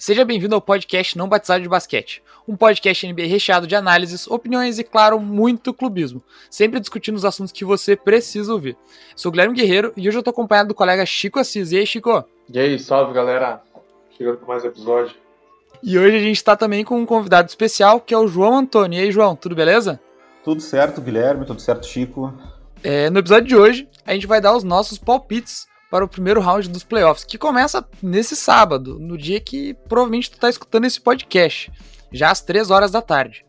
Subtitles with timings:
[0.00, 4.78] Seja bem-vindo ao podcast Não Batizado de Basquete, um podcast NBA recheado de análises, opiniões
[4.78, 8.78] e, claro, muito clubismo, sempre discutindo os assuntos que você precisa ouvir.
[9.14, 11.70] Sou Guilherme Guerreiro e hoje eu tô acompanhado do colega Chico Assis.
[11.70, 12.24] E aí, Chico?
[12.48, 13.60] E aí, salve galera!
[14.16, 15.14] Chegando com mais um episódio.
[15.82, 18.98] E hoje a gente tá também com um convidado especial que é o João Antônio.
[18.98, 20.00] E aí, João, tudo beleza?
[20.42, 22.32] Tudo certo, Guilherme, tudo certo, Chico.
[22.82, 26.40] É, no episódio de hoje, a gente vai dar os nossos palpites para o primeiro
[26.40, 31.00] round dos playoffs, que começa nesse sábado, no dia que provavelmente tu está escutando esse
[31.00, 31.72] podcast,
[32.12, 33.44] já às 3 horas da tarde.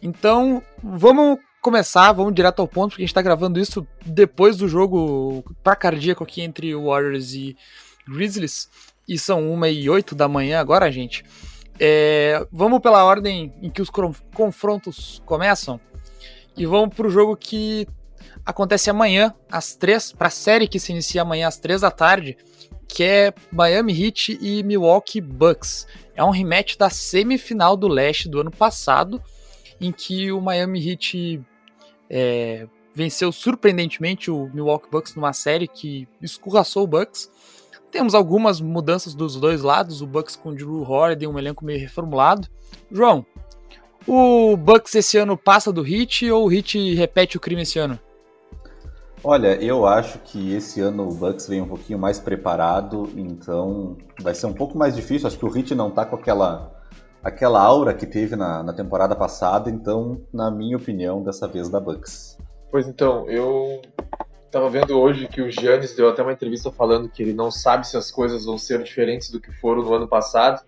[0.00, 4.68] Então, vamos começar, vamos direto ao ponto, porque a gente está gravando isso depois do
[4.68, 7.56] jogo para cardíaco aqui entre Warriors e
[8.08, 8.70] Grizzlies,
[9.08, 11.24] e são 1 e 8 da manhã agora, gente.
[11.80, 13.90] É, vamos pela ordem em que os
[14.32, 15.80] confrontos começam,
[16.56, 17.88] e vamos para o jogo que
[18.46, 22.38] acontece amanhã, às três, para a série que se inicia amanhã às três da tarde,
[22.86, 25.86] que é Miami Heat e Milwaukee Bucks.
[26.14, 29.20] É um rematch da semifinal do leste do ano passado,
[29.80, 31.42] em que o Miami Heat
[32.08, 37.28] é, venceu surpreendentemente o Milwaukee Bucks numa série que escorraçou o Bucks.
[37.90, 41.80] Temos algumas mudanças dos dois lados, o Bucks com o Drew Holiday, um elenco meio
[41.80, 42.48] reformulado.
[42.90, 43.26] João,
[44.06, 47.98] o Bucks esse ano passa do Heat ou o Heat repete o crime esse ano?
[49.24, 54.34] Olha, eu acho que esse ano o Bucks vem um pouquinho mais preparado, então vai
[54.34, 55.26] ser um pouco mais difícil.
[55.26, 56.72] Acho que o Heat não tá com aquela,
[57.22, 61.80] aquela aura que teve na, na temporada passada, então, na minha opinião, dessa vez da
[61.80, 62.38] Bucks.
[62.70, 63.80] Pois então, eu
[64.50, 67.86] tava vendo hoje que o Giannis deu até uma entrevista falando que ele não sabe
[67.86, 70.62] se as coisas vão ser diferentes do que foram no ano passado.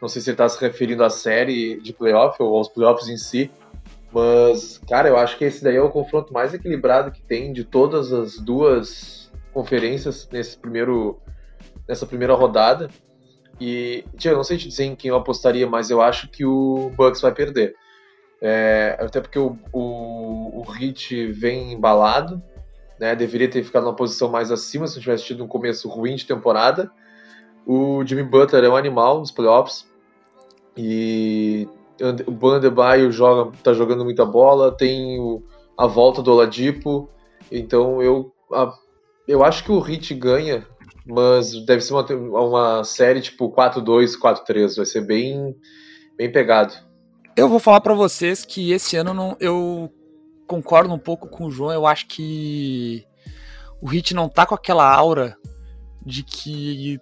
[0.00, 3.16] Não sei se ele está se referindo à série de playoff ou aos playoffs em
[3.16, 3.50] si.
[4.14, 7.64] Mas, cara, eu acho que esse daí é o confronto mais equilibrado que tem de
[7.64, 11.20] todas as duas conferências nesse primeiro,
[11.88, 12.88] nessa primeira rodada.
[13.60, 16.44] E, tia, eu não sei te dizer em quem eu apostaria, mas eu acho que
[16.44, 17.74] o Bucks vai perder.
[18.40, 22.40] É, até porque o, o, o Heat vem embalado,
[23.00, 23.16] né?
[23.16, 26.24] Deveria ter ficado numa posição mais acima se não tivesse tido um começo ruim de
[26.24, 26.88] temporada.
[27.66, 29.88] O Jimmy Butler é um animal nos playoffs.
[30.76, 31.68] E
[32.26, 35.42] o Bandebaio joga, tá jogando muita bola, tem o,
[35.78, 37.08] a volta do Oladipo,
[37.50, 38.72] então eu, a,
[39.28, 40.66] eu acho que o Hit ganha,
[41.06, 42.04] mas deve ser uma,
[42.40, 45.54] uma série tipo 4-2, 4-3, vai ser bem,
[46.16, 46.74] bem pegado.
[47.36, 49.92] Eu vou falar para vocês que esse ano não, eu
[50.46, 53.04] concordo um pouco com o João, eu acho que
[53.80, 55.36] o Hit não tá com aquela aura
[56.04, 57.00] de que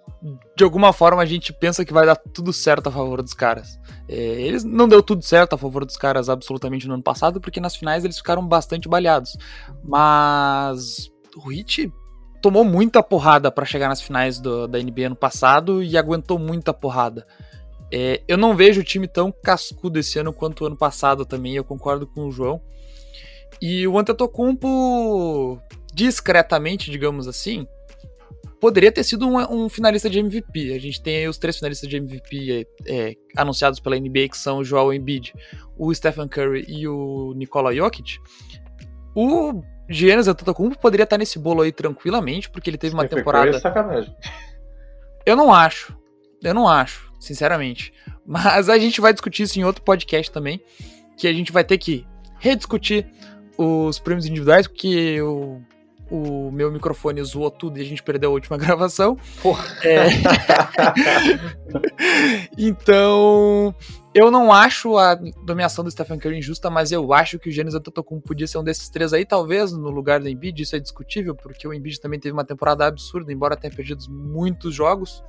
[0.55, 3.79] de alguma forma a gente pensa que vai dar tudo certo a favor dos caras.
[4.07, 7.59] É, eles não deu tudo certo a favor dos caras absolutamente no ano passado, porque
[7.59, 9.37] nas finais eles ficaram bastante baleados.
[9.83, 11.91] Mas o Heat
[12.41, 16.73] tomou muita porrada para chegar nas finais do, da NBA ano passado e aguentou muita
[16.73, 17.25] porrada.
[17.91, 21.55] É, eu não vejo o time tão cascudo esse ano quanto o ano passado também,
[21.55, 22.61] eu concordo com o João.
[23.61, 25.61] E o Antetokounmpo,
[25.93, 27.67] discretamente, digamos assim,
[28.63, 30.73] poderia ter sido um, um, finalista de MVP.
[30.73, 34.37] A gente tem aí os três finalistas de MVP é, é, anunciados pela NBA, que
[34.37, 35.33] são o Joel Embiid,
[35.77, 38.19] o Stephen Curry e o Nikola Jokic.
[39.13, 43.47] O Giannis Antetokounmpo poderia estar nesse bolo aí tranquilamente, porque ele teve uma temporada...
[43.47, 44.15] Curry é sacanagem.
[45.25, 45.93] Eu não acho.
[46.41, 47.91] Eu não acho, sinceramente.
[48.25, 50.63] Mas a gente vai discutir isso em outro podcast também,
[51.17, 52.07] que a gente vai ter que
[52.39, 53.05] rediscutir
[53.57, 55.61] os prêmios individuais, porque o
[56.13, 59.17] o meu microfone zoou tudo e a gente perdeu a última gravação.
[59.81, 60.05] É...
[62.55, 63.73] então,
[64.13, 67.73] eu não acho a nomeação do Stephen Curry injusta, mas eu acho que o Giannis
[67.73, 71.33] Antetokounmpo podia ser um desses três aí, talvez no lugar do Embiid, isso é discutível,
[71.33, 75.23] porque o Embiid também teve uma temporada absurda, embora tenha perdido muitos jogos.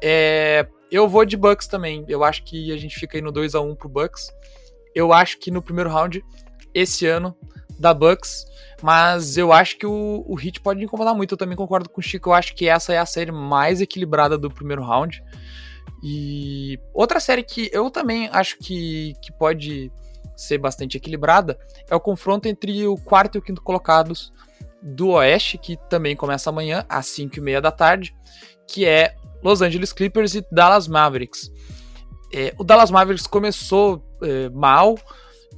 [0.00, 0.68] É...
[0.92, 3.60] Eu vou de Bucks também, eu acho que a gente fica aí no 2 a
[3.60, 4.30] 1 pro Bucks.
[4.94, 6.24] Eu acho que no primeiro round,
[6.72, 7.36] esse ano,
[7.80, 8.44] da Bucks,
[8.82, 11.32] mas eu acho que o, o Heat pode incomodar muito.
[11.32, 14.36] Eu também concordo com o Chico, eu acho que essa é a série mais equilibrada
[14.36, 15.22] do primeiro round.
[16.02, 19.90] E outra série que eu também acho que, que pode
[20.36, 24.32] ser bastante equilibrada é o confronto entre o quarto e o quinto colocados
[24.82, 28.14] do Oeste, que também começa amanhã, às 5 e meia da tarde,
[28.66, 31.50] que é Los Angeles Clippers e Dallas Mavericks.
[32.32, 34.96] É, o Dallas Mavericks começou é, mal,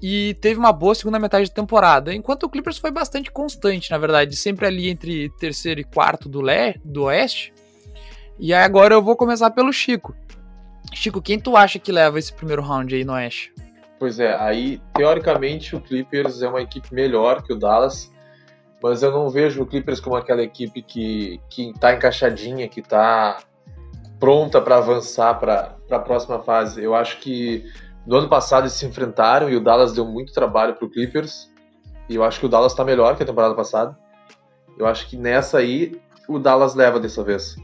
[0.02, 3.98] e teve uma boa segunda metade de temporada, enquanto o Clippers foi bastante constante, na
[3.98, 7.54] verdade, sempre ali entre terceiro e quarto do, le do Oeste.
[8.36, 10.12] E aí agora eu vou começar pelo Chico.
[10.92, 13.54] Chico, quem tu acha que leva esse primeiro round aí no Oeste?
[13.96, 18.10] Pois é, aí teoricamente o Clippers é uma equipe melhor que o Dallas,
[18.82, 23.38] mas eu não vejo o Clippers como aquela equipe que, que tá encaixadinha, que tá
[24.18, 26.82] pronta para avançar para a próxima fase.
[26.82, 27.64] Eu acho que
[28.06, 31.50] no ano passado eles se enfrentaram e o Dallas deu muito trabalho para o Clippers.
[32.08, 33.96] E eu acho que o Dallas está melhor que a temporada passada.
[34.78, 37.56] Eu acho que nessa aí o Dallas leva dessa vez.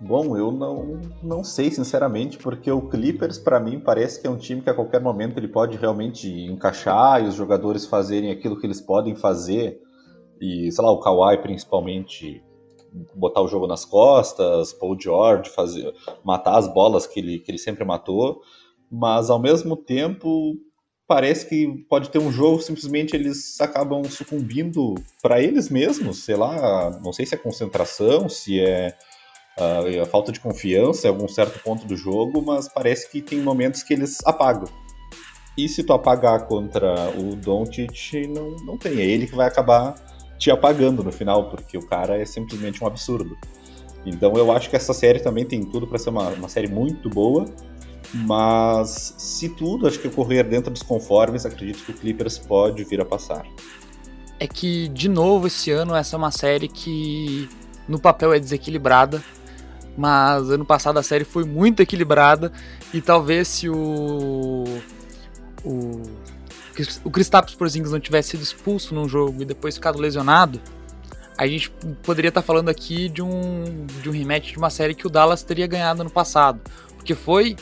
[0.00, 4.36] Bom, eu não, não sei, sinceramente, porque o Clippers, para mim, parece que é um
[4.36, 8.64] time que a qualquer momento ele pode realmente encaixar e os jogadores fazerem aquilo que
[8.64, 9.80] eles podem fazer.
[10.40, 12.44] E, sei lá, o Kawhi, principalmente,
[13.12, 17.58] botar o jogo nas costas, Paul George, fazer, matar as bolas que ele, que ele
[17.58, 18.40] sempre matou.
[18.90, 20.56] Mas, ao mesmo tempo,
[21.06, 26.90] parece que pode ter um jogo simplesmente eles acabam sucumbindo para eles mesmos, sei lá,
[27.02, 28.94] não sei se é concentração, se é
[29.58, 33.40] uh, a falta de confiança em algum certo ponto do jogo, mas parece que tem
[33.40, 34.68] momentos que eles apagam.
[35.56, 39.94] E se tu apagar contra o Doncic, não, não tem, é ele que vai acabar
[40.38, 43.36] te apagando no final, porque o cara é simplesmente um absurdo.
[44.06, 47.10] Então eu acho que essa série também tem tudo para ser uma, uma série muito
[47.10, 47.44] boa,
[48.12, 53.00] mas se tudo acho que ocorrer dentro dos conformes, acredito que o Clippers pode vir
[53.00, 53.46] a passar.
[54.40, 57.48] É que, de novo, esse ano essa é uma série que
[57.86, 59.22] no papel é desequilibrada,
[59.96, 62.52] mas ano passado a série foi muito equilibrada.
[62.94, 64.64] E talvez se o
[65.64, 66.02] o
[67.02, 70.60] o Kristaps Porzingis não tivesse sido expulso num jogo e depois ficado lesionado,
[71.36, 71.70] a gente
[72.02, 75.42] poderia estar falando aqui de um de um rematch de uma série que o Dallas
[75.42, 76.60] teria ganhado no passado,
[76.96, 77.56] porque foi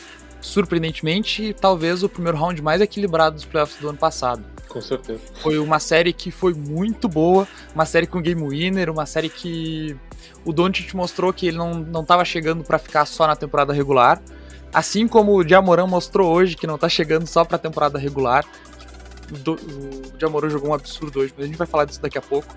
[0.46, 4.44] surpreendentemente, talvez o primeiro round mais equilibrado dos playoffs do ano passado.
[4.69, 5.20] Com certeza.
[5.43, 9.96] Foi uma série que foi muito boa, uma série com game winner, uma série que
[10.44, 14.22] o Doncic mostrou que ele não, não tava chegando para ficar só na temporada regular,
[14.72, 18.44] assim como o Jamoran mostrou hoje que não tá chegando só pra temporada regular.
[19.31, 22.22] O, o Jamoran jogou um absurdo hoje, mas a gente vai falar disso daqui a
[22.22, 22.54] pouco.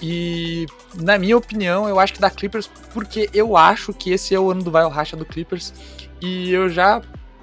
[0.00, 4.38] E, na minha opinião, eu acho que da Clippers, porque eu acho que esse é
[4.38, 5.72] o ano do vai racha do Clippers.
[6.20, 7.02] E eu já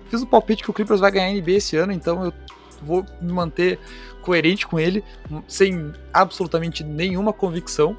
[0.09, 2.33] fiz o palpite que o Clippers vai ganhar a NBA esse ano, então eu
[2.81, 3.79] vou me manter
[4.21, 5.03] coerente com ele,
[5.47, 7.97] sem absolutamente nenhuma convicção.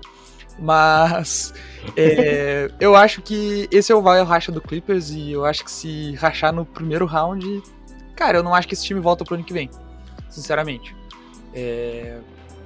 [0.58, 1.52] Mas
[1.96, 5.70] é, eu acho que esse é o vai racha do Clippers e eu acho que
[5.70, 7.62] se rachar no primeiro round,
[8.14, 9.70] cara, eu não acho que esse time volta pro ano que vem,
[10.28, 10.94] sinceramente.
[11.54, 12.18] É,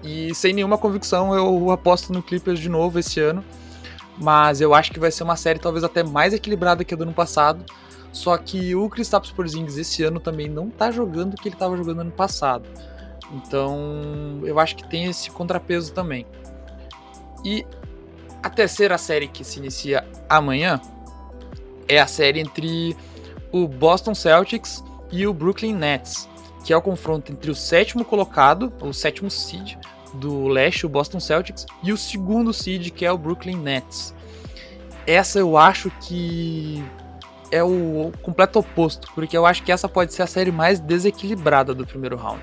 [0.03, 3.45] e sem nenhuma convicção, eu aposto no Clippers de novo esse ano.
[4.19, 7.05] Mas eu acho que vai ser uma série talvez até mais equilibrada que a do
[7.05, 7.65] ano passado.
[8.13, 11.77] Só que o Kristaps Porzingis esse ano também não tá jogando o que ele estava
[11.77, 12.69] jogando ano passado.
[13.33, 16.27] Então, eu acho que tem esse contrapeso também.
[17.45, 17.65] E
[18.43, 20.81] a terceira série que se inicia amanhã
[21.89, 22.97] é a série entre
[23.53, 26.29] o Boston Celtics e o Brooklyn Nets
[26.65, 29.77] que é o confronto entre o sétimo colocado, o sétimo seed
[30.15, 34.15] do leste, o Boston Celtics, e o segundo seed, que é o Brooklyn Nets.
[35.07, 36.85] Essa eu acho que
[37.51, 41.75] é o completo oposto, porque eu acho que essa pode ser a série mais desequilibrada
[41.75, 42.43] do primeiro round.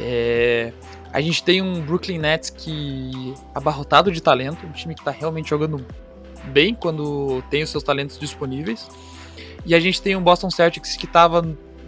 [0.00, 0.72] É...
[1.12, 5.48] A gente tem um Brooklyn Nets que abarrotado de talento, um time que está realmente
[5.48, 5.84] jogando
[6.52, 8.88] bem quando tem os seus talentos disponíveis.
[9.64, 11.42] E a gente tem um Boston Celtics que estava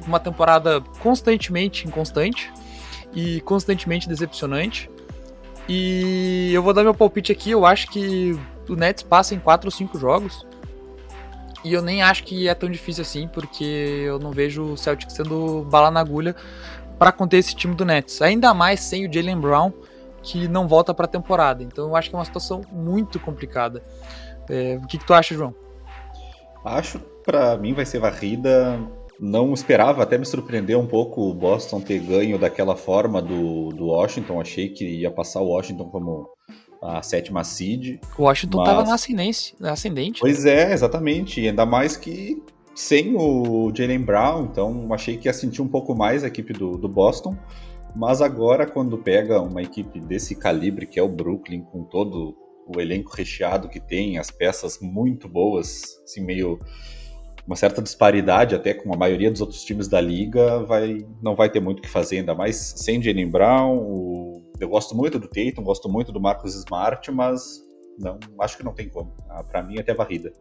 [0.07, 2.51] uma temporada constantemente inconstante
[3.15, 4.91] e constantemente decepcionante.
[5.69, 8.39] E eu vou dar meu palpite aqui, eu acho que
[8.69, 10.47] o Nets passa em 4 ou 5 jogos.
[11.65, 13.65] E eu nem acho que é tão difícil assim, porque
[14.07, 16.35] eu não vejo o Celtic sendo bala na agulha
[16.99, 18.23] para conter esse time do Nets.
[18.23, 19.73] Ainda mais sem o Jalen Brown,
[20.23, 21.63] que não volta para a temporada.
[21.63, 23.83] Então eu acho que é uma situação muito complicada.
[24.49, 25.55] É, o que, que tu acha, João?
[26.65, 28.79] Acho, para mim, vai ser varrida
[29.21, 33.89] não esperava, até me surpreendeu um pouco o Boston ter ganho daquela forma do, do
[33.89, 34.41] Washington.
[34.41, 36.27] Achei que ia passar o Washington como
[36.83, 37.99] a sétima seed.
[38.17, 40.21] O Washington estava na ascendente, na ascendente.
[40.21, 41.41] Pois é, exatamente.
[41.41, 42.43] E ainda mais que
[42.75, 46.79] sem o Jalen Brown, então achei que ia sentir um pouco mais a equipe do,
[46.79, 47.37] do Boston.
[47.95, 52.81] Mas agora, quando pega uma equipe desse calibre, que é o Brooklyn, com todo o
[52.81, 56.59] elenco recheado que tem, as peças muito boas, assim, meio
[57.47, 61.51] uma certa disparidade até com a maioria dos outros times da liga, vai, não vai
[61.51, 63.77] ter muito o que fazer, ainda mais sem Jalen Brown.
[63.77, 67.67] O, eu gosto muito do Tatum, gosto muito do Marcus Smart, mas
[67.99, 69.13] não, acho que não tem como.
[69.29, 70.33] Ah, Para mim, até varrida.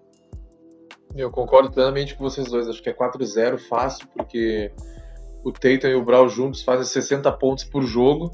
[1.15, 2.67] Eu concordo plenamente com vocês dois.
[2.67, 4.71] Acho que é 4-0 fácil, porque
[5.43, 8.29] o Tatum e o Brown juntos fazem 60 pontos por jogo.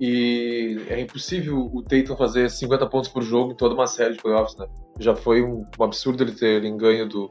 [0.00, 4.22] E é impossível o Tatum fazer 50 pontos por jogo em toda uma série de
[4.22, 4.68] playoffs, né?
[5.00, 7.30] Já foi um, um absurdo ele ter ganho do,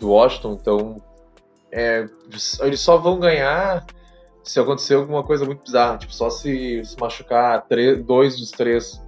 [0.00, 0.96] do Washington, então
[1.70, 2.08] é,
[2.60, 3.86] eles só vão ganhar
[4.44, 9.02] se acontecer alguma coisa muito bizarra, tipo, só se, se machucar três, dois dos três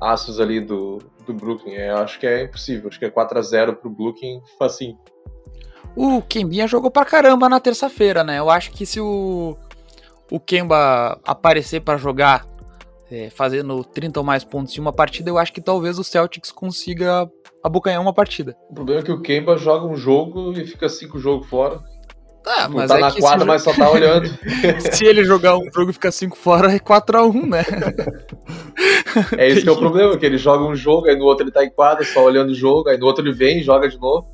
[0.00, 1.74] aços ali do, do Brooklyn.
[1.74, 2.88] É, acho que é impossível.
[2.88, 4.96] Acho que é 4x0 pro Brooklyn, assim.
[5.96, 8.38] O Kembinha jogou pra caramba na terça-feira, né?
[8.38, 9.56] Eu acho que se o,
[10.30, 12.46] o Kemba aparecer para jogar
[13.10, 16.52] é, fazendo 30 ou mais pontos em uma partida, eu acho que talvez o Celtics
[16.52, 17.28] consiga
[17.64, 18.56] abocanhar uma partida.
[18.70, 21.82] O problema é que o Kemba joga um jogo e fica cinco jogos fora.
[22.50, 24.26] Ah, Tipo, mas tá é na quadra, mas só tá olhando.
[24.92, 27.64] se ele jogar um jogo e ficar 5 fora, é 4x1, né?
[29.36, 31.52] É esse que é o problema, que ele joga um jogo, aí no outro ele
[31.52, 33.98] tá em quadra, só olhando o jogo, aí no outro ele vem e joga de
[33.98, 34.26] novo.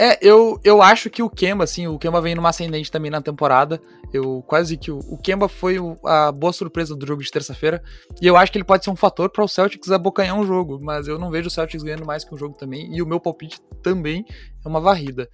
[0.00, 3.20] É, eu, eu acho que o Kemba, assim, o Kemba vem numa ascendente também na
[3.20, 3.80] temporada.
[4.14, 7.82] Eu quase que o, o Kemba foi o- a boa surpresa do jogo de terça-feira.
[8.22, 10.78] E eu acho que ele pode ser um fator para o Celtics abocanhar um jogo.
[10.80, 12.94] Mas eu não vejo o Celtics ganhando mais que um jogo também.
[12.96, 14.24] E o meu palpite também
[14.64, 15.28] é uma varrida.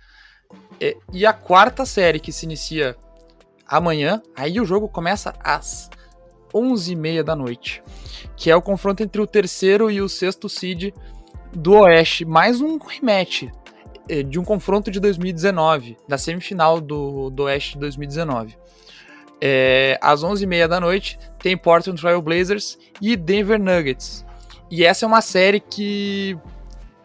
[1.13, 2.97] E a quarta série que se inicia
[3.67, 5.89] amanhã, aí o jogo começa às
[6.53, 7.83] 11h30 da noite.
[8.37, 10.93] Que é o confronto entre o terceiro e o sexto seed
[11.53, 12.25] do Oeste.
[12.25, 13.45] Mais um rematch
[14.09, 18.57] eh, de um confronto de 2019, da semifinal do, do Oeste de 2019.
[19.41, 24.25] É, às 11h30 da noite tem Portland Trail Blazers e Denver Nuggets.
[24.71, 26.37] E essa é uma série que,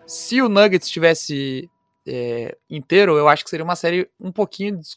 [0.06, 1.70] se o Nuggets estivesse
[2.08, 4.96] é, inteiro, eu acho que seria uma série um pouquinho des-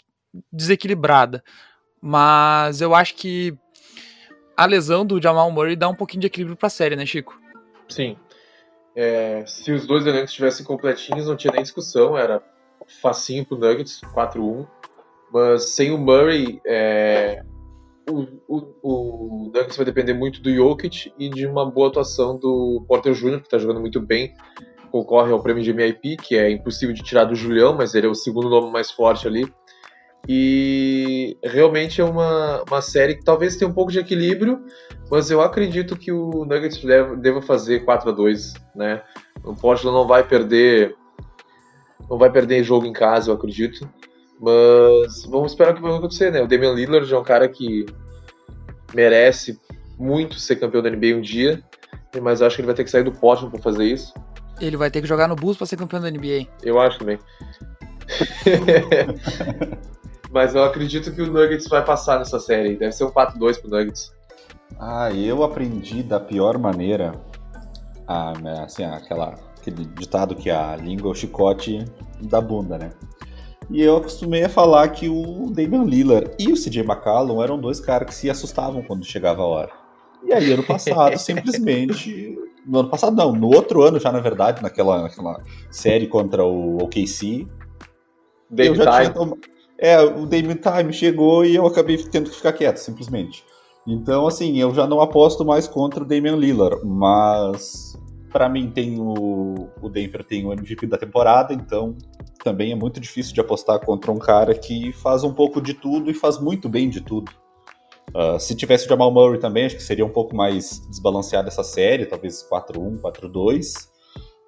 [0.52, 1.42] desequilibrada.
[2.00, 3.56] Mas eu acho que
[4.56, 7.38] a lesão do Jamal Murray dá um pouquinho de equilíbrio pra série, né, Chico?
[7.88, 8.16] Sim.
[8.94, 12.42] É, se os dois elencos estivessem completinhos, não tinha nem discussão, era
[13.00, 14.66] facinho pro Nuggets, 4-1.
[15.32, 17.42] Mas sem o Murray, é,
[18.10, 22.84] o, o, o Nuggets vai depender muito do Jokic e de uma boa atuação do
[22.86, 24.34] Porter Jr., que está jogando muito bem.
[24.92, 28.10] Concorre ao prêmio de MIP, que é impossível de tirar do Julião, mas ele é
[28.10, 29.50] o segundo nome mais forte ali.
[30.28, 34.62] E realmente é uma, uma série que talvez tenha um pouco de equilíbrio,
[35.10, 39.02] mas eu acredito que o Nuggets deve- deva fazer 4 a 2 né?
[39.42, 40.94] O Portland não vai perder
[42.08, 43.88] não vai perder jogo em casa, eu acredito.
[44.38, 46.42] Mas vamos esperar o que vai acontecer, né?
[46.42, 47.86] O Damian Lillard é um cara que
[48.94, 49.58] merece
[49.98, 51.62] muito ser campeão da NBA um dia,
[52.20, 54.12] mas acho que ele vai ter que sair do Portland para fazer isso.
[54.60, 56.46] Ele vai ter que jogar no Bulls pra ser campeão da NBA.
[56.62, 57.18] Eu acho também.
[60.30, 62.76] mas eu acredito que o Nuggets vai passar nessa série.
[62.76, 64.12] Deve ser um 4-2 pro Nuggets.
[64.78, 67.14] Ah, eu aprendi da pior maneira,
[68.06, 71.84] a, né, assim, aquela, aquele ditado que a língua é o chicote
[72.20, 72.90] da bunda, né?
[73.70, 77.80] E eu acostumei a falar que o Damian Lillard e o CJ McCallum eram dois
[77.80, 79.70] caras que se assustavam quando chegava a hora.
[80.24, 82.38] E aí, ano passado, simplesmente.
[82.66, 86.76] No ano passado, não, no outro ano já, na verdade, naquela, naquela série contra o
[86.82, 87.46] OKC,
[88.48, 89.40] Dame Time.
[89.78, 93.44] É, o Dame Time chegou e eu acabei tendo que ficar quieto, simplesmente.
[93.86, 97.98] Então, assim, eu já não aposto mais contra o Damian Lillard, mas
[98.30, 101.96] pra mim tem o, o Denver tem o MVP da temporada, então
[102.44, 106.10] também é muito difícil de apostar contra um cara que faz um pouco de tudo
[106.10, 107.30] e faz muito bem de tudo.
[108.14, 111.64] Ah, se tivesse o Jamal Murray também, acho que seria um pouco mais desbalanceada essa
[111.64, 113.88] série, talvez 4-1, 4-2,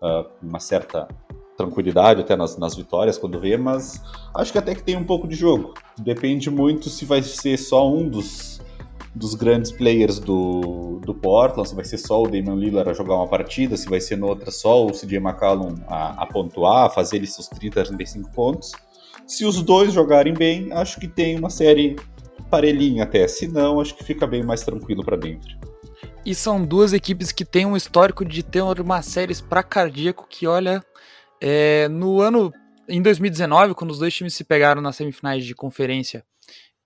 [0.03, 1.09] ah, uma certa
[1.57, 4.03] tranquilidade até nas, nas vitórias quando vê, mas
[4.35, 5.75] acho que até que tem um pouco de jogo.
[5.99, 8.61] Depende muito se vai ser só um dos,
[9.15, 13.15] dos grandes players do, do Portland, se vai ser só o Damian Lillard a jogar
[13.15, 17.17] uma partida, se vai ser noutra só o CJ McCollum a, a pontuar, a fazer
[17.17, 18.73] ele seus 30, 35 pontos.
[19.27, 21.97] Se os dois jogarem bem, acho que tem uma série
[22.55, 23.27] parelhinha até.
[23.27, 25.59] Se não, acho que fica bem mais tranquilo para dentro.
[26.25, 30.47] E são duas equipes que têm um histórico de ter uma séries pra cardíaco que,
[30.47, 30.81] olha,
[31.41, 32.53] é, no ano.
[32.89, 36.23] Em 2019, quando os dois times se pegaram nas semifinais de conferência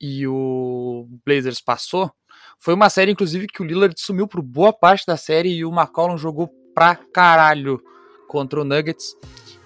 [0.00, 2.10] e o Blazers passou,
[2.56, 5.72] foi uma série, inclusive, que o Lillard sumiu por boa parte da série e o
[5.72, 7.82] McCollum jogou pra caralho
[8.28, 9.16] contra o Nuggets.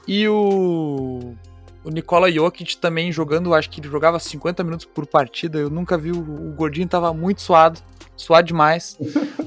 [0.09, 1.35] E o,
[1.85, 5.59] o Nikola Jokic também jogando, acho que ele jogava 50 minutos por partida.
[5.59, 7.81] Eu nunca vi, o, o Gordinho tava muito suado,
[8.17, 8.97] suado demais.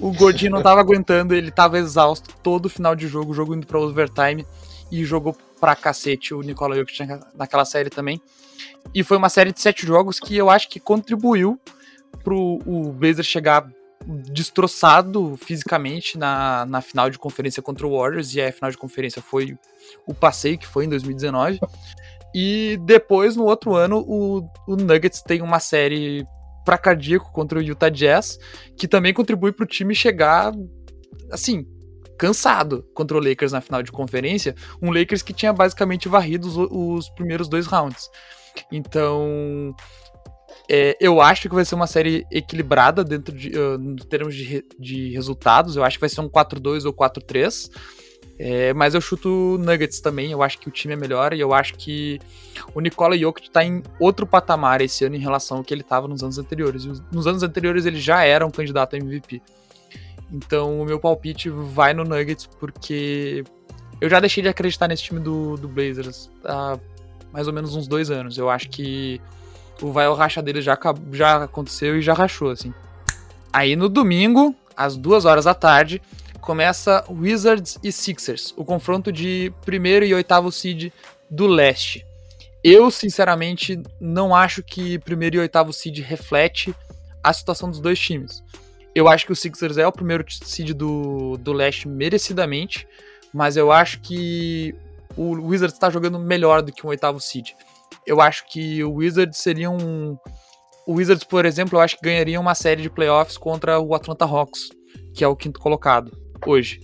[0.01, 3.65] O Gordinho não tava aguentando, ele tava exausto todo final de jogo, o jogo indo
[3.65, 4.45] pra overtime
[4.91, 8.21] e jogou pra cacete o Nikola Jokic naquela série também.
[8.93, 11.59] E foi uma série de sete jogos que eu acho que contribuiu
[12.23, 13.67] pro o Blazers chegar
[14.05, 19.21] destroçado fisicamente na, na final de conferência contra o Warriors, e a final de conferência
[19.21, 19.57] foi
[20.05, 21.59] o passeio que foi em 2019.
[22.37, 26.25] E depois, no outro ano, o, o Nuggets tem uma série
[26.65, 28.37] pra cardíaco contra o Utah Jazz,
[28.75, 30.51] que também contribui pro time chegar,
[31.31, 31.65] assim,
[32.19, 36.57] cansado contra o Lakers na final de conferência, um Lakers que tinha basicamente varrido os,
[36.57, 38.09] os primeiros dois rounds.
[38.69, 39.73] Então,
[40.69, 44.65] É, eu acho que vai ser uma série equilibrada dentro de uh, em termos de,
[44.79, 45.75] de resultados.
[45.75, 47.69] Eu acho que vai ser um 4-2 ou 4-3.
[48.37, 50.31] É, mas eu chuto Nuggets também.
[50.31, 52.19] Eu acho que o time é melhor e eu acho que
[52.73, 56.07] o Nikola Jokic está em outro patamar esse ano em relação ao que ele estava
[56.07, 56.85] nos anos anteriores.
[57.11, 59.41] Nos anos anteriores ele já era um candidato a MVP.
[60.31, 63.43] Então o meu palpite vai no Nuggets porque
[64.01, 66.77] eu já deixei de acreditar nesse time do, do Blazers há
[67.31, 68.37] mais ou menos uns dois anos.
[68.37, 69.21] Eu acho que
[69.81, 70.77] o vai racha dele já,
[71.11, 72.73] já aconteceu e já rachou, assim.
[73.51, 76.01] Aí no domingo, às duas horas da tarde,
[76.45, 80.93] começa Wizards e Sixers, o confronto de primeiro e oitavo seed
[81.29, 82.05] do leste.
[82.63, 86.73] Eu, sinceramente, não acho que primeiro e oitavo seed reflete
[87.23, 88.43] a situação dos dois times.
[88.93, 92.87] Eu acho que o Sixers é o primeiro seed do, do leste merecidamente,
[93.33, 94.73] mas eu acho que
[95.17, 97.49] o Wizards está jogando melhor do que um oitavo seed.
[98.05, 100.15] Eu acho que o Wizards seria um.
[100.85, 104.25] O Wizards, por exemplo, eu acho que ganharia uma série de playoffs contra o Atlanta
[104.25, 104.69] Hawks,
[105.15, 106.79] que é o quinto colocado hoje.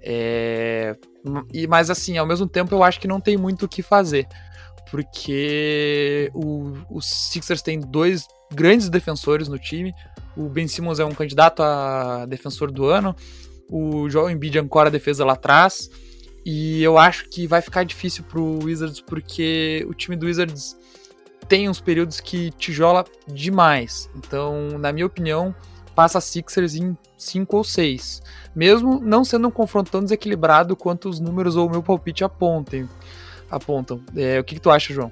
[0.00, 0.96] É...
[1.52, 4.26] E, mas assim, ao mesmo tempo eu acho que não tem muito o que fazer.
[4.90, 9.94] Porque o, os Sixers tem dois grandes defensores no time.
[10.36, 13.14] O Ben Simmons é um candidato a defensor do ano.
[13.70, 15.88] O Joel Embiid ancora a defesa lá atrás.
[16.44, 20.76] E eu acho que vai ficar difícil pro Wizards porque o time do Wizards
[21.48, 24.10] tem uns períodos que tijola demais.
[24.16, 25.54] Então, na minha opinião,
[25.94, 28.22] passa Sixers em 5 ou 6.
[28.54, 32.88] Mesmo não sendo um confronto tão desequilibrado quanto os números ou o meu palpite apontem,
[33.50, 34.00] apontam.
[34.16, 35.10] É, o que, que, tu acha, João?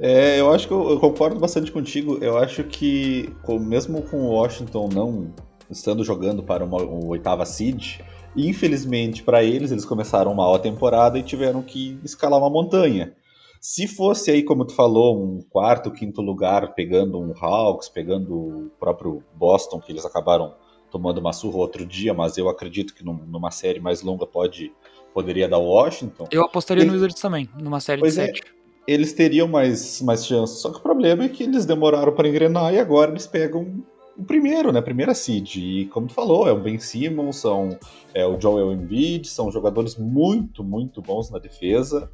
[0.00, 2.18] É, eu acho que eu, eu, concordo bastante contigo.
[2.20, 5.32] Eu acho que, mesmo com o Washington não
[5.70, 8.00] estando jogando para uma, uma oitava seed,
[8.36, 13.14] infelizmente para eles, eles começaram uma ótima temporada e tiveram que escalar uma montanha.
[13.60, 18.70] Se fosse aí, como tu falou, um quarto, quinto lugar, pegando um Hawks, pegando o
[18.78, 20.52] próprio Boston, que eles acabaram
[20.92, 24.70] tomando uma surra outro dia, mas eu acredito que numa série mais longa pode
[25.14, 26.28] poderia dar Washington.
[26.30, 26.90] Eu apostaria Ele...
[26.90, 28.42] no Wizards também, numa série pois de é, sete.
[28.86, 32.74] Eles teriam mais, mais chances, só que o problema é que eles demoraram para engrenar
[32.74, 33.82] e agora eles pegam
[34.16, 34.82] o primeiro, né?
[34.82, 35.56] Primeira seed.
[35.56, 37.78] E como tu falou, é o Ben Simmons, são
[38.12, 42.10] é o Joel Embiid, são jogadores muito, muito bons na defesa.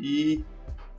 [0.00, 0.44] E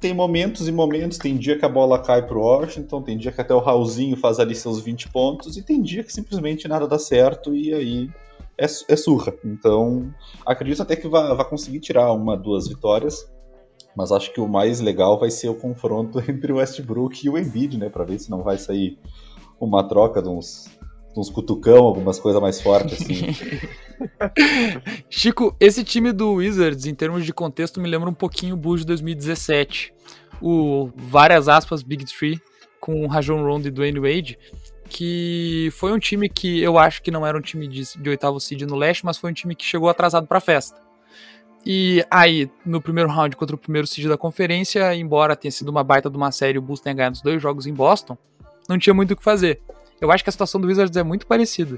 [0.01, 3.39] tem momentos e momentos, tem dia que a bola cai pro Washington, tem dia que
[3.39, 6.97] até o Raulzinho faz ali seus 20 pontos, e tem dia que simplesmente nada dá
[6.97, 8.09] certo e aí
[8.57, 9.31] é, é surra.
[9.45, 10.11] Então,
[10.43, 13.31] acredito até que vai, conseguir tirar uma, duas vitórias,
[13.95, 17.37] mas acho que o mais legal vai ser o confronto entre o Westbrook e o
[17.37, 18.97] Embiid, né, para ver se não vai sair
[19.59, 20.67] uma troca de uns,
[21.15, 23.35] uns cutucão, algumas coisas mais fortes assim.
[25.09, 28.81] Chico, esse time do Wizards, em termos de contexto, me lembra um pouquinho o Bulls
[28.81, 29.93] de 2017.
[30.41, 32.41] O, várias aspas, Big Three,
[32.79, 34.39] com Rajon Rondo e Dwayne Wade,
[34.89, 38.39] que foi um time que eu acho que não era um time de, de oitavo
[38.39, 40.81] seed no leste, mas foi um time que chegou atrasado para a festa.
[41.63, 45.83] E aí, no primeiro round contra o primeiro seed da conferência, embora tenha sido uma
[45.83, 48.17] baita de uma série, o Bulls tenha ganhado os dois jogos em Boston,
[48.67, 49.61] não tinha muito o que fazer.
[50.01, 51.77] Eu acho que a situação do Wizards é muito parecida.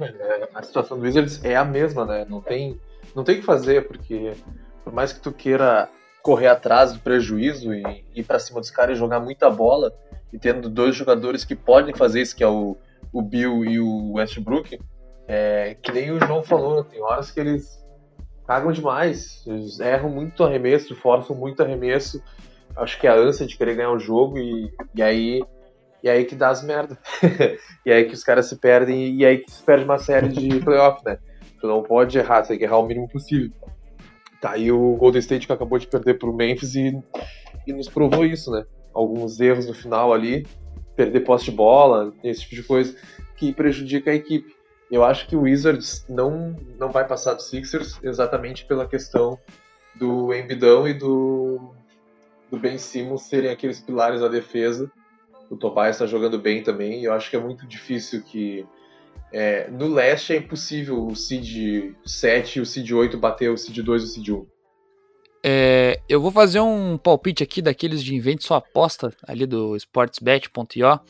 [0.00, 2.26] É, a situação do Wizards é a mesma, né?
[2.28, 2.80] Não tem,
[3.14, 4.32] não tem o que fazer, porque
[4.82, 5.88] por mais que tu queira
[6.20, 9.94] correr atrás do prejuízo e ir para cima dos caras e jogar muita bola,
[10.32, 12.76] e tendo dois jogadores que podem fazer isso, que é o,
[13.12, 14.80] o Bill e o Westbrook,
[15.28, 17.82] é, que nem o João falou, tem horas que eles
[18.46, 22.20] cagam demais, eles erram muito arremesso, forçam muito arremesso,
[22.76, 25.42] acho que é a ânsia de querer ganhar o jogo e, e aí
[26.04, 26.98] e aí que dá as merda.
[27.84, 30.60] e aí que os caras se perdem, e aí que se perde uma série de
[30.60, 31.18] playoff, né?
[31.58, 33.50] Tu não pode errar, você tem que errar o mínimo possível.
[34.38, 37.02] Tá aí o Golden State que acabou de perder pro Memphis e,
[37.66, 38.66] e nos provou isso, né?
[38.92, 40.46] Alguns erros no final ali,
[40.94, 42.94] perder posse de bola, esse tipo de coisa,
[43.38, 44.54] que prejudica a equipe.
[44.90, 49.38] Eu acho que o Wizards não, não vai passar do Sixers exatamente pela questão
[49.94, 51.72] do Embidão e do,
[52.50, 54.92] do Ben Simmons serem aqueles pilares da defesa
[55.54, 57.00] o Tobias está jogando bem também.
[57.00, 58.66] E eu acho que é muito difícil que.
[59.32, 63.78] É, no leste é impossível o Seed 7 e o Seed 8 bater o Seed
[63.78, 64.46] 2 e o Seed 1.
[65.46, 71.00] É, eu vou fazer um palpite aqui daqueles de invente sua aposta ali do sportsbet.io.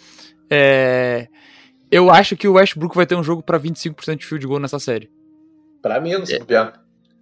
[0.51, 1.29] É,
[1.91, 4.79] eu acho que o Westbrook vai ter um jogo para 25% de field goal nessa
[4.79, 5.11] série.
[5.81, 6.73] Para menos, se é.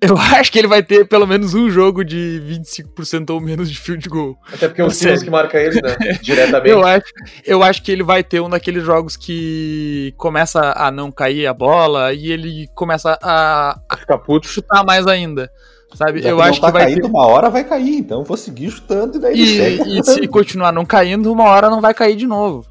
[0.03, 3.79] Eu acho que ele vai ter pelo menos um jogo de 25% ou menos de
[3.79, 4.37] field goal.
[4.53, 5.97] Até porque é o Simmons que marca ele, né?
[6.21, 6.69] Diretamente.
[6.69, 7.05] eu, acho,
[7.47, 11.55] eu acho que ele vai ter um daqueles jogos que começa a não cair a
[11.55, 14.49] bola e ele começa a, a ficar puto.
[14.49, 15.49] chutar mais ainda.
[15.95, 16.23] Sabe?
[16.23, 17.07] Já eu que acho tá que vai caindo, ter...
[17.07, 20.87] uma hora vai cair, então vou seguir chutando e daí E, e se continuar não
[20.87, 22.67] caindo, uma hora não vai cair de novo.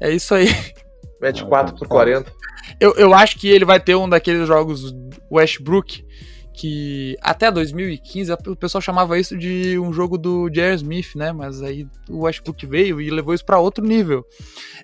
[0.00, 0.48] É isso aí.
[1.20, 1.96] Mete Não, 4 não, por não.
[1.96, 2.32] 40.
[2.80, 4.94] Eu, eu acho que ele vai ter um daqueles jogos
[5.30, 6.04] Westbrook
[6.56, 10.76] que até 2015 o pessoal chamava isso de um jogo do J.R.
[10.76, 11.30] Smith, né?
[11.30, 14.24] Mas aí o Westbrook veio e levou isso pra outro nível.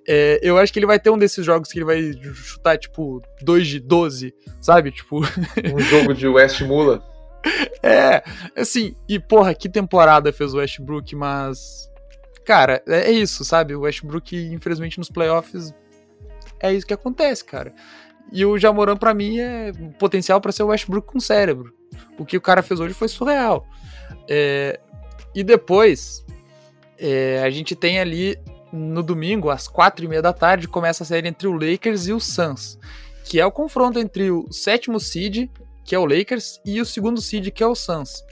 [0.07, 3.23] É, eu acho que ele vai ter um desses jogos que ele vai chutar tipo
[3.41, 4.93] 2 de 12, sabe?
[4.93, 5.23] Tipo,
[5.75, 7.03] Um jogo de West Mula.
[7.83, 8.23] é,
[8.55, 11.89] assim, e porra, que temporada fez o Westbrook, mas
[12.45, 13.75] cara, é é isso, sabe?
[13.75, 15.73] O Westbrook, infelizmente, nos playoffs
[16.61, 17.73] é isso que acontece, cara.
[18.33, 21.75] E o Jamoran, pra mim, é potencial pra ser o Westbrook com cérebro.
[22.18, 23.66] O que o cara fez hoje foi surreal.
[24.29, 24.81] É,
[25.35, 26.25] e depois,
[26.99, 28.38] é, a gente tem ali
[28.73, 32.12] no domingo, às quatro e meia da tarde, começa a série entre o Lakers e
[32.12, 32.79] o Suns,
[33.25, 35.51] que é o confronto entre o sétimo seed,
[35.85, 38.25] que é o Lakers, e o segundo seed, que é o Suns.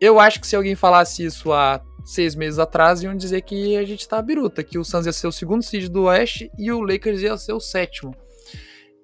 [0.00, 3.84] Eu acho que se alguém falasse isso há seis meses atrás, iam dizer que a
[3.84, 6.80] gente tá biruta, que o Suns ia ser o segundo seed do Oeste e o
[6.80, 8.12] Lakers ia ser o sétimo.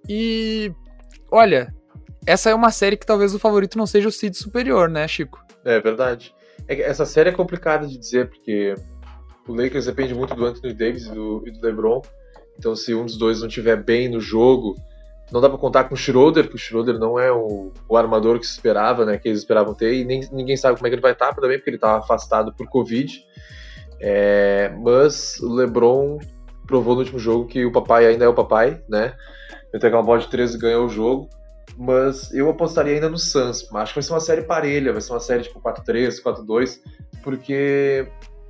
[0.08, 0.72] E
[1.30, 1.74] olha,
[2.26, 5.44] essa é uma série que talvez o favorito não seja o seed superior, né, Chico?
[5.64, 6.34] É verdade.
[6.68, 8.74] É essa série é complicada de dizer, porque
[9.46, 12.02] o Lakers depende muito do Anthony Davis e do, e do LeBron.
[12.58, 14.74] Então, se um dos dois não estiver bem no jogo,
[15.30, 18.38] não dá pra contar com o Schroeder, porque o Schroeder não é o, o armador
[18.38, 19.18] que se esperava, né?
[19.18, 21.58] Que eles esperavam ter, e nem, ninguém sabe como é que ele vai estar também,
[21.58, 23.24] porque ele estava afastado por Covid.
[24.00, 26.18] É, mas o LeBron
[26.66, 29.14] provou no último jogo que o papai ainda é o papai, né?
[29.74, 31.28] Aquela bola de 13 e ganhou o jogo.
[31.76, 33.68] Mas eu apostaria ainda no Suns.
[33.74, 36.80] Acho que vai ser uma série parelha, vai ser uma série tipo 4-3, 4-2,
[37.22, 38.08] porque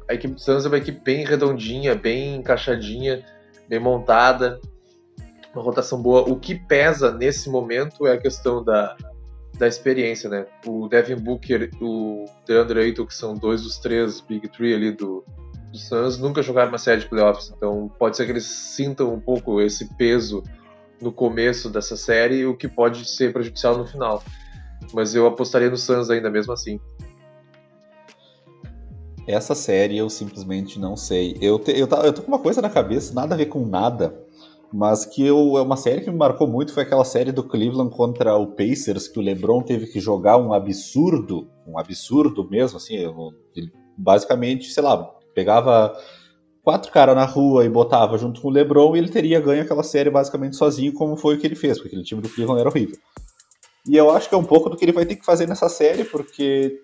[0.08, 3.24] a equipe do Suns é uma equipe bem redondinha, bem encaixadinha,
[3.68, 4.60] bem montada,
[5.54, 6.22] uma rotação boa.
[6.28, 8.96] O que pesa nesse momento é a questão da,
[9.58, 10.46] da experiência, né?
[10.64, 14.92] O Devin Booker e o DeAndre Ayton, que são dois dos três Big Three ali
[14.92, 15.24] do,
[15.72, 19.20] do Suns, nunca jogaram uma série de playoffs, então pode ser que eles sintam um
[19.20, 20.42] pouco esse peso
[21.00, 24.22] no começo dessa série, o que pode ser prejudicial no final.
[24.92, 26.80] Mas eu apostaria no Suns ainda mesmo assim.
[29.26, 31.36] Essa série eu simplesmente não sei.
[31.40, 34.16] Eu, te- eu, eu tô com uma coisa na cabeça, nada a ver com nada,
[34.72, 37.90] mas que eu, é uma série que me marcou muito foi aquela série do Cleveland
[37.94, 42.94] contra o Pacers, que o LeBron teve que jogar um absurdo, um absurdo mesmo, assim,
[42.94, 45.02] ele basicamente, sei lá,
[45.34, 45.92] pegava
[46.66, 49.84] quatro caras na rua e botava junto com o LeBron e ele teria ganho aquela
[49.84, 52.68] série basicamente sozinho, como foi o que ele fez, porque aquele time do Cleveland era
[52.68, 52.98] horrível.
[53.88, 55.68] E eu acho que é um pouco do que ele vai ter que fazer nessa
[55.68, 56.82] série, porque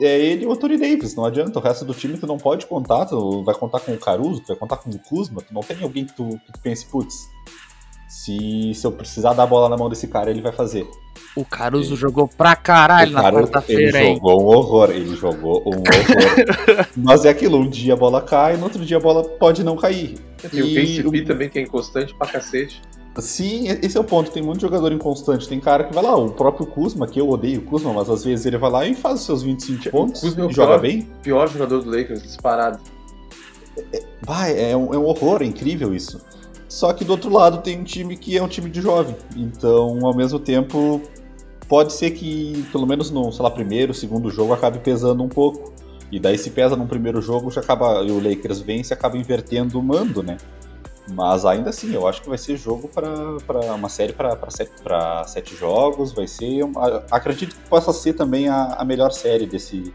[0.00, 1.58] é ele e o Anthony Davis, não adianta.
[1.58, 4.46] O resto do time tu não pode contar, tu vai contar com o Caruso, tu
[4.46, 7.28] vai contar com o Kuzma, tu não tem alguém que tu, que tu pense, putz,
[8.24, 10.88] se, se eu precisar dar a bola na mão desse cara, ele vai fazer.
[11.36, 14.14] O Caruso jogou pra caralho o na cara, ele quarta-feira, hein?
[14.14, 16.86] jogou um horror, ele jogou um horror.
[16.96, 19.76] Mas é aquilo, um dia a bola cai, no outro dia a bola pode não
[19.76, 20.18] cair.
[20.50, 22.80] Tem o E KCP também, que é inconstante pra cacete.
[23.18, 24.30] Sim, esse é o ponto.
[24.30, 25.48] Tem muito jogador inconstante.
[25.48, 28.24] Tem cara que vai lá, o próprio Kuzma, que eu odeio o Kuzma, mas às
[28.24, 30.52] vezes ele vai lá e faz os seus 25 O pontos Kuzma é o e
[30.54, 30.80] joga pior.
[30.80, 31.08] bem.
[31.22, 32.78] Pior jogador do Lakers, disparado.
[34.26, 36.20] Bah, é um, é um horror, é incrível isso.
[36.76, 39.16] Só que do outro lado tem um time que é um time de jovem.
[39.34, 41.00] Então, ao mesmo tempo,
[41.66, 45.72] pode ser que, pelo menos no, sei lá, primeiro, segundo jogo, acabe pesando um pouco.
[46.12, 48.02] E daí se pesa no primeiro jogo, já acaba.
[48.02, 50.36] E o Lakers vence acaba invertendo o mando, né?
[51.08, 54.72] Mas ainda assim, eu acho que vai ser jogo para uma série para sete,
[55.28, 56.12] sete jogos.
[56.12, 56.60] Vai ser.
[57.10, 59.94] acredito que possa ser também a, a melhor série desse,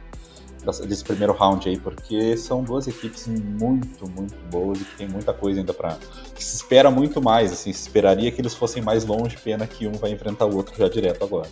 [0.88, 5.34] desse primeiro round aí, porque são duas equipes muito, muito boas e que tem muita
[5.34, 5.98] coisa ainda para
[6.36, 9.88] que se espera muito mais, assim, se esperaria que eles fossem mais longe, pena que
[9.88, 11.48] um vai enfrentar o outro já direto agora.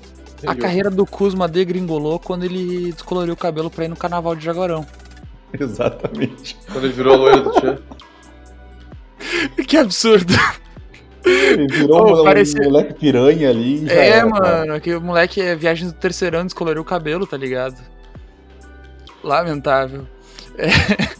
[0.45, 4.45] A carreira do Kuzma degringolou quando ele descoloriu o cabelo pra ir no carnaval de
[4.45, 4.85] Jaguarão.
[5.59, 6.55] Exatamente.
[6.71, 7.77] Quando ele virou a loira do Tchan.
[9.67, 10.33] que absurdo.
[11.25, 13.89] Ele virou Oh, um, parecia- moleque piranha ali.
[13.89, 17.35] É, era, mano, que o moleque é viagem do terceiro ano, descoloriu o cabelo, tá
[17.35, 17.75] ligado?
[19.23, 20.07] Lamentável.
[20.57, 21.19] É.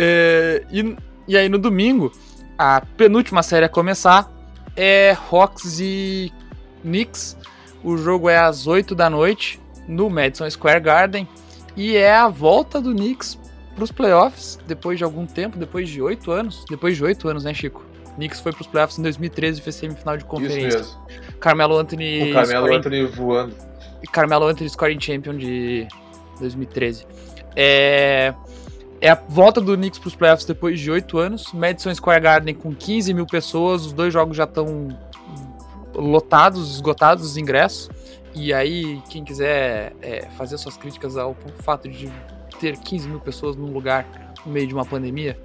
[0.00, 2.12] É, e, e aí no domingo,
[2.56, 4.30] a penúltima série a começar
[4.76, 6.32] é Hawks e
[6.82, 7.36] Knicks.
[7.82, 11.26] O jogo é às 8 da noite no Madison Square Garden.
[11.76, 13.36] E é a volta do Knicks
[13.74, 16.64] pros playoffs depois de algum tempo, depois de 8 anos.
[16.70, 17.84] Depois de 8 anos, né, Chico?
[18.14, 20.78] Knicks foi pros playoffs em 2013 e fez semifinal de Isso conferência.
[20.78, 20.96] mesmo.
[21.40, 22.30] Carmelo Anthony.
[22.30, 23.54] O Carmelo scoring- Anthony voando.
[24.12, 25.86] Carmelo Anthony Scoring Champion de
[26.40, 27.06] 2013.
[27.56, 28.34] É,
[29.00, 31.52] é a volta do Knicks para os playoffs depois de oito anos.
[31.52, 33.86] Madison Square Garden com 15 mil pessoas.
[33.86, 34.88] Os dois jogos já estão
[35.94, 37.90] lotados, esgotados os ingressos.
[38.34, 42.10] E aí, quem quiser é, fazer suas críticas ao fato de
[42.60, 44.06] ter 15 mil pessoas num lugar
[44.44, 45.38] no meio de uma pandemia,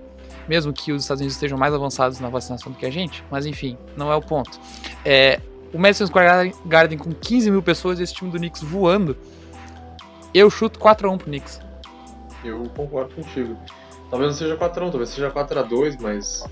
[0.47, 3.45] mesmo que os Estados Unidos estejam mais avançados na vacinação do que a gente, mas
[3.45, 4.59] enfim, não é o ponto.
[5.05, 5.39] É,
[5.73, 9.17] o Madison Square Garden com 15 mil pessoas e esse time do Knicks voando,
[10.33, 11.61] eu chuto 4x1 pro Knicks.
[12.43, 13.57] Eu concordo contigo.
[14.09, 16.43] Talvez não seja 4x1, talvez seja 4x2, mas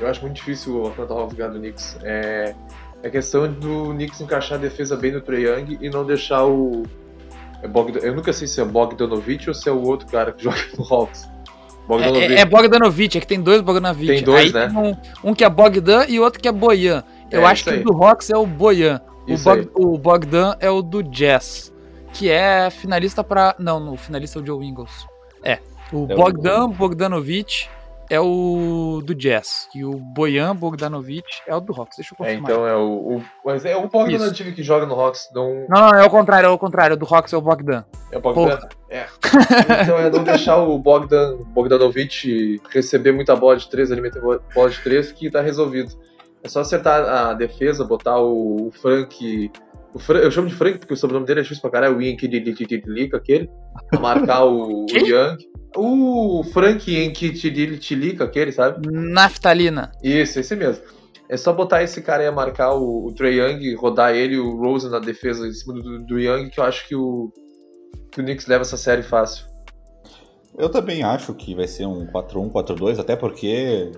[0.00, 1.96] eu acho muito difícil o Atlanta Hawks ganhar do Knicks.
[2.02, 2.54] É,
[3.02, 6.84] é questão do Knicks encaixar a defesa bem no Trae Young e não deixar o.
[7.62, 10.42] É Bogdan, eu nunca sei se é Bogdanovich ou se é o outro cara que
[10.44, 11.28] joga no Hawks.
[11.86, 12.32] Bogdanovich.
[12.32, 14.06] É, é, é Bogdanovich, é que tem dois Bogdanovich.
[14.06, 14.68] Tem dois, aí né?
[14.68, 14.78] Tem
[15.22, 17.04] um, um, que é Bogdan e outro que é Boyan.
[17.30, 19.00] Eu é, acho que o do Hawks é o Boyan.
[19.26, 21.72] O, Bog, o, Bogdan é o do Jazz,
[22.14, 25.06] que é finalista para Não, no finalista é o Joe Ingles.
[25.42, 25.58] É.
[25.92, 26.68] O é Bogdan o...
[26.68, 27.68] Bogdanovich
[28.08, 29.68] é o do Jazz.
[29.74, 31.96] E o Boyan Bogdanovic é o do Hawks.
[31.96, 32.50] Deixa eu é, confirmar.
[32.50, 33.16] É, então é o.
[33.16, 35.28] o mas é o Bogdan time que joga no Hawks.
[35.34, 35.66] Não...
[35.68, 36.94] não, não, é o contrário, é o contrário.
[36.94, 37.84] O do Hawks é o Bogdan.
[38.12, 38.56] É o Bogdan?
[38.56, 38.68] Porra.
[38.88, 39.06] É.
[39.82, 44.78] então é não deixar o Bogdan Bogdanovic receber muita bola de 3, alimentar bola de
[44.80, 45.92] 3, que tá resolvido.
[46.42, 49.50] É só acertar a defesa, botar o, o Frank.
[49.94, 52.16] O eu chamo de Frank porque o sobrenome dele é difícil pra caralho, o Ian
[52.16, 53.48] Kidilica, aquele.
[54.00, 55.36] Marcar o, o Young.
[55.76, 58.88] O Frank Enkitilica, aquele, sabe?
[58.90, 59.92] Naftalina.
[60.02, 60.84] Isso, esse mesmo.
[61.28, 64.38] É só botar esse cara aí a marcar o, o Trey Young, rodar ele e
[64.38, 67.32] o Rose na defesa em cima do, do Young, que eu acho que o,
[68.10, 69.46] que o Knicks leva essa série fácil.
[70.58, 73.90] Eu também acho que vai ser um 4-1, 4-2, até porque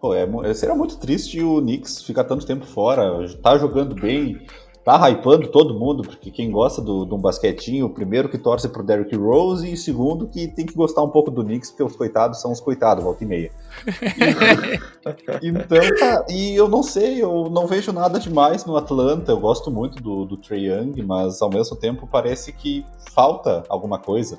[0.00, 4.46] pô, é, seria muito triste o Knicks ficar tanto tempo fora, tá jogando bem,
[4.86, 8.84] tá hypando todo mundo, porque quem gosta do, de um basquetinho, primeiro que torce pro
[8.84, 12.40] Derrick Rose e segundo que tem que gostar um pouco do Knicks, porque os coitados
[12.40, 13.50] são os coitados, volta e meia.
[15.42, 19.72] então, tá, e eu não sei, eu não vejo nada demais no Atlanta, eu gosto
[19.72, 24.38] muito do, do Trae Young, mas ao mesmo tempo parece que falta alguma coisa.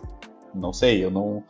[0.55, 1.43] Não sei, eu não...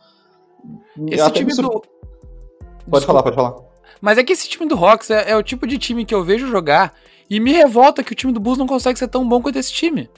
[1.06, 1.62] Esse Até time sur...
[1.62, 1.70] do...
[1.70, 3.06] Pode Desculpa.
[3.06, 3.54] falar, pode falar.
[4.00, 6.24] Mas é que esse time do Hawks é, é o tipo de time que eu
[6.24, 6.94] vejo jogar
[7.30, 9.72] e me revolta que o time do Bulls não consegue ser tão bom quanto esse
[9.72, 10.08] time.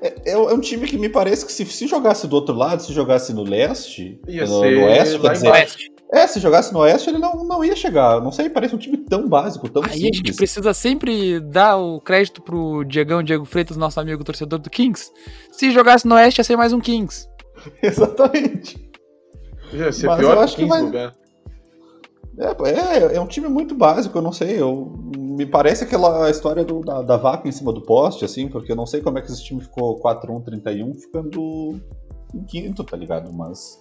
[0.00, 2.82] É, é, é um time que me parece que se, se, jogasse do outro lado,
[2.82, 5.92] se jogasse no leste, ia no, no oeste, quer dizer, oeste.
[6.12, 8.20] É, se jogasse no oeste, ele não, não ia chegar.
[8.20, 10.10] Não sei, parece um time tão básico, tão Aí simples.
[10.12, 14.68] a gente precisa sempre dar o crédito pro Diegão, Diego Freitas, nosso amigo torcedor do
[14.68, 15.10] Kings.
[15.50, 17.26] Se jogasse no oeste, ia ser mais um Kings.
[17.82, 18.76] Exatamente.
[19.72, 21.12] Ia ser Mas pior eu acho que, Kings vai...
[22.38, 24.60] É, é, é, um time muito básico, eu não sei.
[24.60, 28.72] Eu, me parece aquela história do, da, da, vaca em cima do poste, assim, porque
[28.72, 31.80] eu não sei como é que esse time ficou 4-1-31 ficando
[32.34, 33.32] em quinto, tá ligado?
[33.32, 33.80] Mas.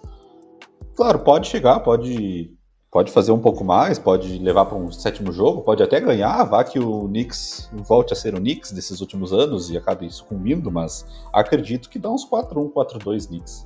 [0.95, 2.53] Claro, pode chegar, pode,
[2.91, 6.63] pode fazer um pouco mais, pode levar para um sétimo jogo, pode até ganhar, vá
[6.63, 11.05] que o Knicks volte a ser o Knicks desses últimos anos e acabe sucumbindo, mas
[11.31, 13.65] acredito que dá uns 4-1, 4-2 Knicks.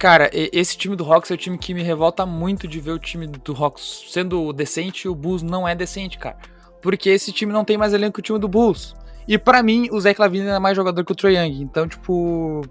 [0.00, 2.98] Cara, esse time do Hawks é o time que me revolta muito de ver o
[2.98, 6.38] time do Hawks sendo decente e o Bulls não é decente, cara.
[6.80, 8.96] Porque esse time não tem mais elenco que o time do Bulls.
[9.28, 11.60] E para mim, o Zé Clavini é mais jogador que o Trae Young.
[11.60, 12.62] Então, tipo...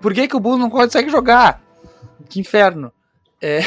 [0.00, 1.62] Por que, que o Bulls não consegue jogar?
[2.28, 2.92] Que inferno.
[3.40, 3.60] É...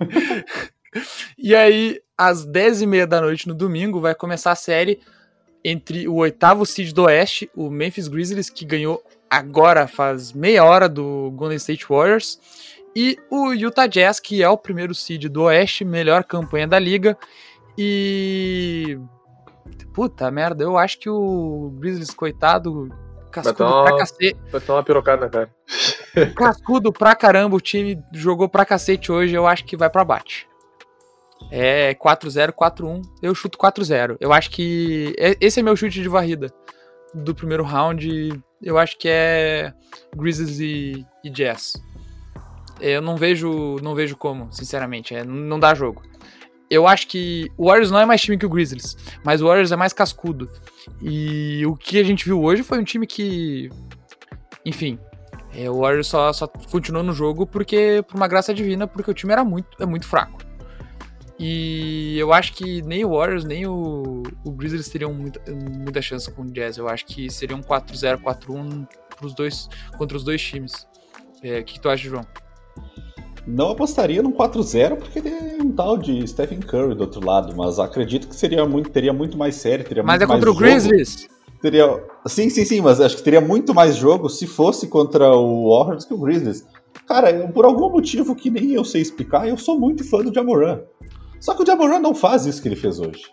[1.36, 4.98] e aí, às 10h30 da noite no domingo, vai começar a série
[5.62, 10.88] entre o oitavo seed do Oeste, o Memphis Grizzlies, que ganhou agora faz meia hora
[10.88, 12.38] do Golden State Warriors.
[12.96, 17.16] E o Utah Jazz, que é o primeiro seed do Oeste, melhor campanha da liga.
[17.76, 18.98] E.
[19.92, 22.88] Puta merda, eu acho que o Grizzlies, coitado,
[23.30, 24.36] cascudo uma, pra cacete.
[24.50, 25.50] Vai tomar uma pirocada na cara.
[26.36, 30.48] cascudo pra caramba, o time jogou pra cacete hoje, eu acho que vai pra bate.
[31.50, 33.02] É 4-0, 4-1.
[33.22, 34.16] Eu chuto 4-0.
[34.20, 35.14] Eu acho que.
[35.18, 36.52] É, esse é meu chute de varrida
[37.12, 39.72] do primeiro round, eu acho que é
[40.16, 41.74] Grizzlies e, e Jazz.
[42.80, 46.02] Eu não vejo, não vejo como, sinceramente, é, não dá jogo.
[46.68, 49.70] Eu acho que o Warriors não é mais time que o Grizzlies, mas o Warriors
[49.70, 50.50] é mais cascudo.
[51.00, 53.70] E o que a gente viu hoje foi um time que,
[54.64, 54.98] enfim,
[55.54, 59.14] é, o Warriors só, só continuou no jogo porque por uma graça divina, porque o
[59.14, 60.43] time era muito, é muito fraco.
[61.38, 66.30] E eu acho que nem o Warriors, nem o, o Grizzlies teriam muita, muita chance
[66.30, 66.76] com o Jazz.
[66.76, 69.68] Eu acho que seria um 4-0, 4-1 pros dois,
[69.98, 70.86] contra os dois times.
[71.42, 72.24] É, o que, que tu acha, João?
[73.46, 77.78] Não apostaria num 4-0 porque tem um tal de Stephen Curry do outro lado, mas
[77.78, 81.28] acredito que seria muito, teria muito mais sério, teria mas muito é contra o Grizzlies.
[81.60, 85.70] Teria, sim, sim, sim, mas acho que teria muito mais jogo se fosse contra o
[85.70, 86.64] Warriors que o Grizzlies.
[87.06, 90.80] Cara, por algum motivo que nem eu sei explicar, eu sou muito fã do Jamoran.
[91.44, 93.26] Só que o Jamoran não faz isso que ele fez hoje.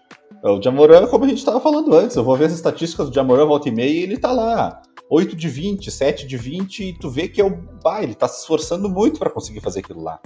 [0.44, 3.46] O Jamoran, como a gente estava falando antes, eu vou ver as estatísticas do Jamoran
[3.46, 4.82] volta e meia e ele tá lá.
[5.10, 7.58] 8 de 20, 7 de 20, e tu vê que é o.
[7.86, 10.20] Ah, ele tá se esforçando muito para conseguir fazer aquilo lá.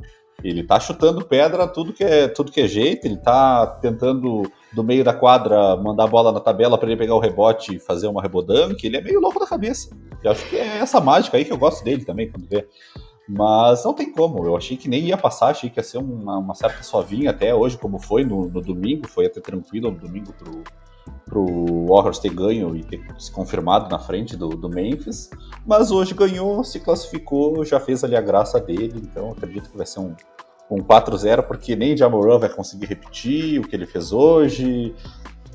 [0.44, 4.84] Ele tá chutando pedra tudo que é tudo que é jeito, ele tá tentando do
[4.84, 8.08] meio da quadra mandar a bola na tabela para ele pegar o rebote e fazer
[8.08, 9.96] uma rebodanque, ele é meio louco da cabeça.
[10.24, 12.68] Eu acho que é essa mágica aí que eu gosto dele também quando vê.
[13.28, 16.38] Mas não tem como, eu achei que nem ia passar, achei que ia ser uma,
[16.38, 20.32] uma certa sovinha até hoje, como foi no, no domingo, foi até tranquilo no domingo
[20.34, 20.64] pro,
[21.26, 25.32] pro Warriors ter ganho e ter se confirmado na frente do, do Memphis,
[25.66, 29.88] mas hoje ganhou, se classificou, já fez ali a graça dele, então acredito que vai
[29.88, 30.14] ser um,
[30.70, 34.94] um 4-0, porque nem Jamoran vai conseguir repetir o que ele fez hoje.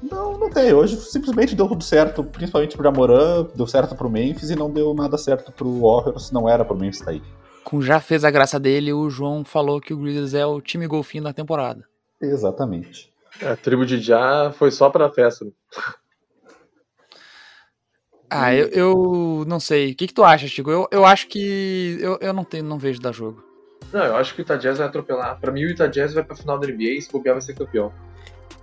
[0.02, 0.72] Não, não tem.
[0.72, 4.94] Hoje simplesmente deu tudo certo, principalmente pro Jamoran, deu certo pro Memphis e não deu
[4.94, 7.22] nada certo pro Warriors, não era pro Memphis estar aí.
[7.64, 10.86] Com já fez a graça dele, o João falou que o Grizzlies é o time
[10.86, 11.84] golfinho da temporada.
[12.20, 13.12] Exatamente.
[13.42, 15.46] A tribo de Já foi só pra festa.
[18.28, 19.92] Ah, eu, eu não sei.
[19.92, 20.70] O que, que tu acha, Chico?
[20.70, 21.98] Eu, eu acho que.
[22.00, 23.42] Eu, eu não, tenho, não vejo dar jogo.
[23.92, 25.40] Não, eu acho que o Utah Jazz vai atropelar.
[25.40, 27.54] Pra mim, o Utah Jazz vai pra final da NBA e se bobear vai ser
[27.54, 27.92] campeão.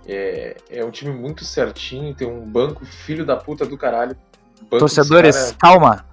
[0.06, 4.16] É, é um time muito certinho, tem um banco filho da puta do caralho.
[4.70, 5.56] Torcedores, cara...
[5.60, 6.06] calma.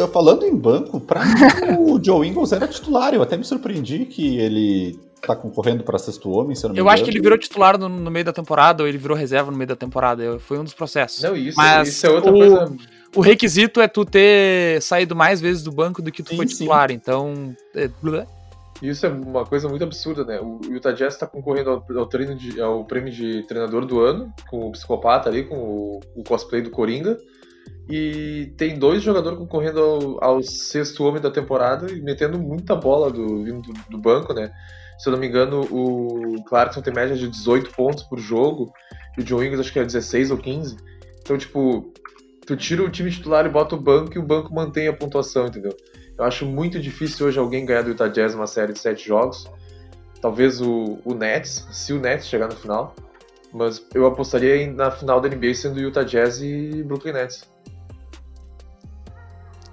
[0.00, 1.34] Eu, falando em banco, pra mim
[1.78, 3.12] o Joe Ingles era titular.
[3.12, 6.80] Eu até me surpreendi que ele tá concorrendo para sexto homem, se eu não me
[6.80, 9.50] Eu acho que ele virou titular no, no, meio da temporada, ou ele virou reserva
[9.50, 10.38] no meio da temporada.
[10.38, 11.22] Foi um dos processos.
[11.22, 12.72] Não, isso, Mas isso é outra o, coisa.
[13.14, 16.46] O requisito é tu ter saído mais vezes do banco do que tu sim, foi
[16.46, 16.94] titular, sim.
[16.94, 17.54] então.
[17.74, 17.90] É...
[18.80, 20.40] Isso é uma coisa muito absurda, né?
[20.40, 24.32] O Utah Jazz está concorrendo ao, ao, treino de, ao prêmio de treinador do ano,
[24.48, 27.18] com o psicopata ali, com o, o cosplay do Coringa.
[27.88, 33.10] E tem dois jogadores concorrendo ao, ao, sexto homem da temporada e metendo muita bola
[33.10, 34.52] do, vindo do, do banco, né?
[34.96, 38.70] Se eu não me engano, o Clarkson tem média de 18 pontos por jogo,
[39.18, 40.76] e o Joe Ingles acho que é 16 ou 15.
[41.20, 41.92] Então, tipo,
[42.46, 45.46] tu tira o time titular e bota o banco e o banco mantém a pontuação,
[45.46, 45.76] entendeu?
[46.18, 49.50] Eu acho muito difícil hoje alguém ganhar do Utah Jazz uma série de 7 jogos.
[50.20, 52.94] Talvez o, o Nets, se o Nets chegar no final.
[53.52, 57.48] Mas eu apostaria na final da NBA sendo Utah Jazz e Brooklyn Nets.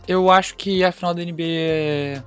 [0.07, 2.23] Eu acho que a final da NBA é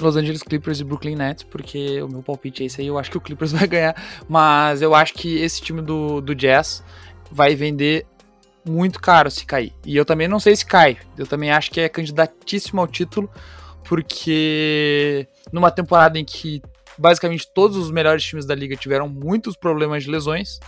[0.00, 2.86] Los Angeles Clippers e Brooklyn Nets, porque o meu palpite é esse aí.
[2.86, 3.94] Eu acho que o Clippers vai ganhar,
[4.28, 6.82] mas eu acho que esse time do, do Jazz
[7.30, 8.06] vai vender
[8.66, 9.72] muito caro se cair.
[9.84, 10.98] E eu também não sei se cai.
[11.16, 13.30] Eu também acho que é candidatíssimo ao título,
[13.84, 16.62] porque numa temporada em que
[16.98, 20.58] basicamente todos os melhores times da liga tiveram muitos problemas de lesões,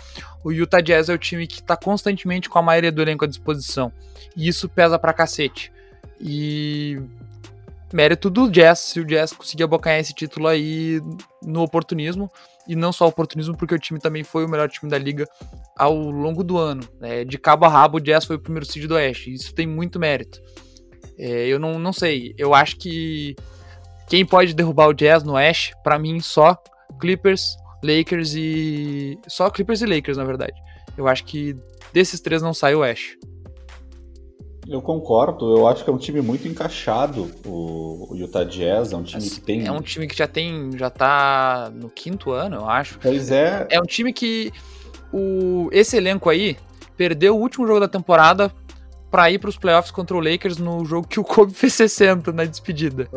[0.45, 3.29] o Utah Jazz é o time que está constantemente com a maioria do elenco à
[3.29, 3.93] disposição.
[4.37, 5.73] E isso pesa pra cacete.
[6.21, 7.01] E
[7.93, 11.01] mérito do Jazz, se o Jazz conseguir abocanhar esse título aí
[11.43, 12.31] no oportunismo,
[12.69, 15.27] e não só oportunismo, porque o time também foi o melhor time da liga
[15.77, 16.87] ao longo do ano.
[17.01, 19.67] É, de cabo a rabo, o Jazz foi o primeiro seed do Oeste, isso tem
[19.67, 20.43] muito mérito.
[21.19, 23.37] É, eu não, não sei, eu acho que
[24.09, 26.57] quem pode derrubar o Jazz no Oeste, para mim, só
[27.01, 29.19] Clippers, Lakers e.
[29.29, 30.55] Só Clippers e Lakers, na verdade.
[30.97, 31.57] Eu acho que
[31.93, 33.19] desses três não sai o Oeste.
[34.69, 39.05] Eu concordo, eu acho que é um time muito encaixado, o, Utah Jazz, é um
[39.05, 39.65] time que tem...
[39.65, 42.99] É um time que já tem, já tá no quinto ano, eu acho.
[42.99, 43.69] Pois é.
[43.71, 44.53] É um time que,
[45.13, 46.57] o, esse elenco aí,
[46.97, 48.53] perdeu o último jogo da temporada
[49.11, 52.33] para ir para os playoffs contra o Lakers no jogo que o Kobe fez 60
[52.33, 53.09] na despedida.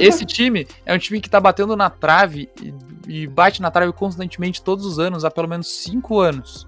[0.00, 2.74] Esse time é um time que tá batendo na trave e,
[3.06, 6.66] e, bate na trave constantemente todos os anos, há pelo menos cinco anos.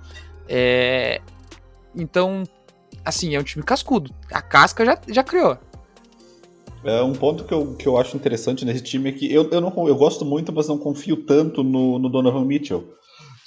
[0.49, 1.21] É,
[1.95, 2.45] então
[3.07, 4.11] assim, é um time cascudo.
[4.33, 5.57] A casca já, já criou.
[6.85, 9.61] É um ponto que eu, que eu acho interessante nesse time é que eu, eu,
[9.61, 12.85] não, eu gosto muito, mas não confio tanto no, no Donovan Mitchell.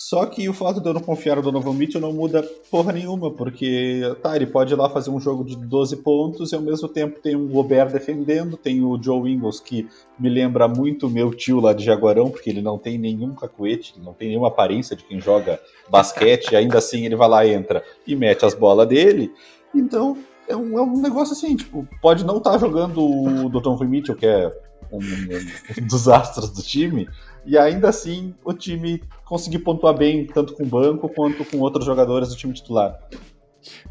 [0.10, 2.42] Só que o fato de eu não confiar no Donovan Mitchell não muda
[2.72, 6.56] porra nenhuma, porque tá, ele pode ir lá fazer um jogo de 12 pontos e
[6.56, 11.08] ao mesmo tempo tem um Gobert defendendo, tem o Joe Ingles que me lembra muito
[11.08, 14.96] meu tio lá de Jaguarão, porque ele não tem nenhum cacuete, não tem nenhuma aparência
[14.96, 19.32] de quem joga basquete, ainda assim ele vai lá, entra e mete as bolas dele.
[19.76, 23.86] Então é um, é um negócio assim, tipo, pode não estar tá jogando o Donovan
[23.86, 24.52] Mitchell, que é
[24.92, 27.08] um, um dos astros do time,
[27.46, 31.86] e ainda assim o time conseguir pontuar bem, tanto com o banco quanto com outros
[31.86, 32.98] jogadores do time titular.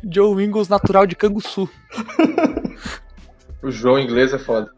[0.03, 1.69] Joe Ingles, natural de Canguçu.
[3.63, 4.71] o João inglês é foda.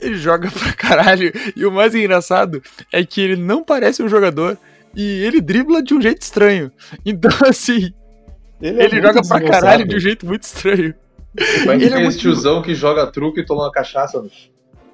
[0.00, 1.32] Ele joga pra caralho.
[1.56, 4.58] E o mais engraçado é que ele não parece um jogador
[4.94, 6.70] e ele dribla de um jeito estranho.
[7.04, 7.92] Então, assim,
[8.60, 10.94] ele, é ele joga pra caralho de um jeito muito estranho.
[11.36, 14.20] Ele é esse tiozão que joga truque e toma uma cachaça.
[14.20, 14.28] Né?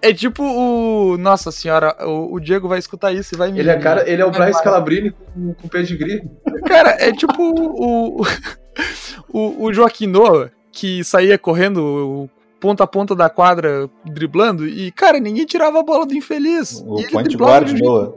[0.01, 1.17] É tipo o.
[1.19, 3.59] Nossa senhora, o, o, Diego vai escutar isso e vai me.
[3.59, 6.23] Ele é, cara, ele é o Bryce Calabrini com, com pedigree.
[6.67, 8.23] Cara, é tipo o.
[9.33, 12.31] o, o Joaquim Noah, que saía correndo
[12.61, 16.83] ponta a ponta da quadra driblando e, cara, ninguém tirava a bola do infeliz.
[16.87, 17.71] O point guard.
[17.79, 18.15] Noah.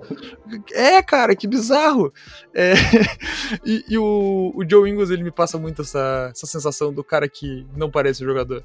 [0.74, 2.12] É, cara, que bizarro.
[2.54, 2.74] É...
[3.66, 7.28] e, e o, o, Joe Ingles, ele me passa muito essa, essa sensação do cara
[7.30, 8.64] que não parece jogador.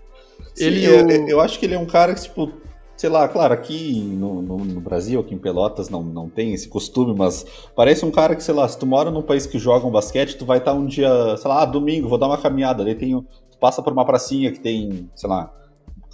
[0.54, 1.30] Sim, ele eu, o...
[1.30, 2.52] eu acho que ele é um cara que, tipo,
[2.96, 6.68] sei lá, claro, aqui no, no, no, Brasil, aqui em Pelotas, não, não tem esse
[6.68, 7.44] costume, mas
[7.74, 10.36] parece um cara que, sei lá, se tu mora num país que joga um basquete,
[10.36, 13.20] tu vai estar um dia, sei lá, ah, domingo, vou dar uma caminhada, daí tem,
[13.50, 15.52] tu passa por uma pracinha que tem, sei lá,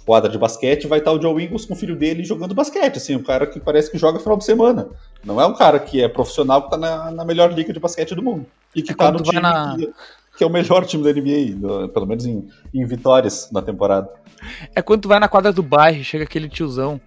[0.05, 3.15] quadra de basquete, vai estar o Joe Ingles com o filho dele jogando basquete, assim,
[3.15, 4.89] um cara que parece que joga final de semana.
[5.23, 8.13] Não é um cara que é profissional que tá na, na melhor liga de basquete
[8.13, 8.45] do mundo.
[8.75, 9.75] E que é tá no time na...
[9.77, 9.93] que,
[10.37, 14.09] que, é o melhor time da NBA, no, pelo menos em, em, vitórias na temporada.
[14.75, 16.99] É quando tu vai na quadra do bairro, chega aquele tiozão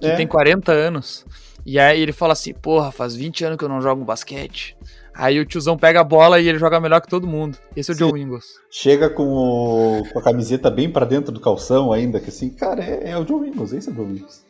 [0.00, 0.16] que é.
[0.16, 1.24] tem 40 anos,
[1.64, 4.76] e aí ele fala assim, porra, faz 20 anos que eu não jogo basquete.
[5.14, 7.58] Aí o tiozão pega a bola e ele joga melhor que todo mundo.
[7.76, 8.08] Esse é o Sim.
[8.08, 8.46] Joe Ingles.
[8.70, 12.82] Chega com, o, com a camiseta bem para dentro do calção ainda, que assim, cara,
[12.82, 14.44] é, é, o Joe Ingles, esse é o Joe Ingles.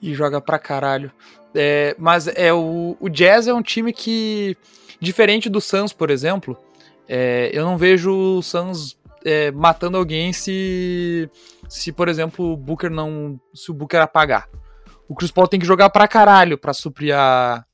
[0.00, 1.12] E joga pra caralho.
[1.54, 4.56] É, mas é o, o Jazz é um time que,
[4.98, 6.56] diferente do Suns, por exemplo,
[7.06, 11.30] é, eu não vejo o Suns é, matando alguém se,
[11.68, 13.40] se, por exemplo, o Booker não.
[13.54, 14.48] Se o Booker apagar.
[15.08, 17.64] O Chris Paul tem que jogar pra caralho pra suprir a,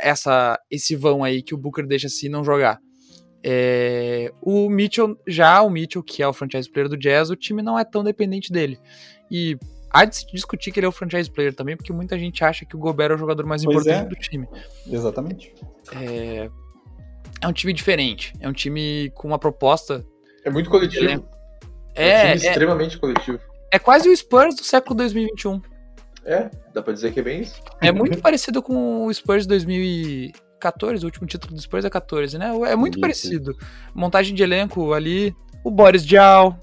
[0.00, 2.80] essa, esse vão aí que o Booker deixa se não jogar.
[3.44, 7.62] É, o Mitchell, já o Mitchell, que é o franchise player do Jazz, o time
[7.62, 8.78] não é tão dependente dele.
[9.30, 9.56] E
[9.90, 12.64] há de se discutir que ele é o franchise player também, porque muita gente acha
[12.64, 14.08] que o Gobert é o jogador mais pois importante é.
[14.08, 14.48] do time.
[14.90, 15.54] Exatamente.
[15.94, 16.50] É,
[17.40, 18.32] é um time diferente.
[18.40, 20.04] É um time com uma proposta.
[20.46, 21.04] É muito coletivo.
[21.04, 23.40] É, é um time é, extremamente coletivo.
[23.68, 25.60] É quase o Spurs do século 2021.
[26.24, 27.60] É, dá pra dizer que é bem isso.
[27.80, 32.38] É muito parecido com o Spurs de 2014, o último título do Spurs é 14,
[32.38, 32.52] né?
[32.68, 33.00] É muito isso.
[33.00, 33.56] parecido.
[33.92, 35.34] Montagem de elenco ali,
[35.64, 36.56] o Boris Diaw,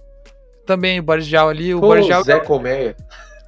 [0.65, 2.23] também o Boris Diaw ali, o Pô, Boris Diaw...
[2.23, 2.95] Zé Colmeia.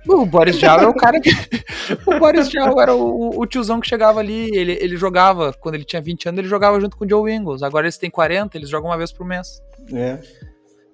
[0.08, 1.32] O Boris Diaw é o cara que...
[2.06, 5.84] o Boris Diaw era o, o, tiozão que chegava ali, ele, ele jogava, quando ele
[5.84, 7.64] tinha 20 anos, ele jogava junto com o Joe Ingles.
[7.64, 9.64] Agora eles têm 40, eles jogam uma vez por mês.
[9.94, 10.20] É.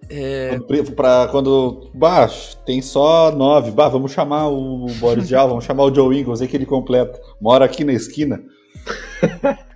[0.10, 0.60] É...
[0.96, 1.90] Pra quando.
[1.94, 2.28] Bah,
[2.66, 3.72] tem só nove.
[3.72, 7.20] Bah, vamos chamar o Boris Dial, vamos chamar o Joe Ingles aí que ele completa.
[7.40, 8.44] Mora aqui na esquina.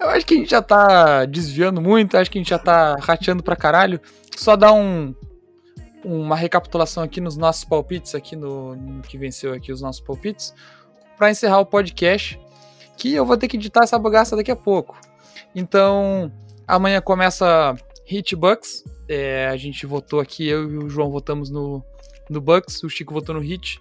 [0.00, 2.96] Eu acho que a gente já tá desviando muito, acho que a gente já tá
[2.96, 4.00] rateando pra caralho.
[4.34, 5.14] Só dar um,
[6.02, 10.54] uma recapitulação aqui nos nossos palpites, aqui no, no que venceu aqui os nossos palpites,
[11.18, 12.40] para encerrar o podcast,
[12.96, 14.98] que eu vou ter que editar essa bagaça daqui a pouco.
[15.54, 16.32] Então,
[16.70, 18.84] amanhã começa Hit Bucks.
[19.08, 21.84] É, a gente votou aqui, eu e o João votamos no,
[22.28, 23.80] no Bucks, o Chico votou no Hit.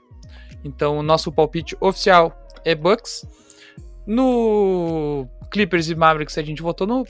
[0.64, 2.36] Então o nosso palpite oficial
[2.66, 3.26] é Bucks.
[4.06, 7.06] No Clippers e Mavericks a gente votou no,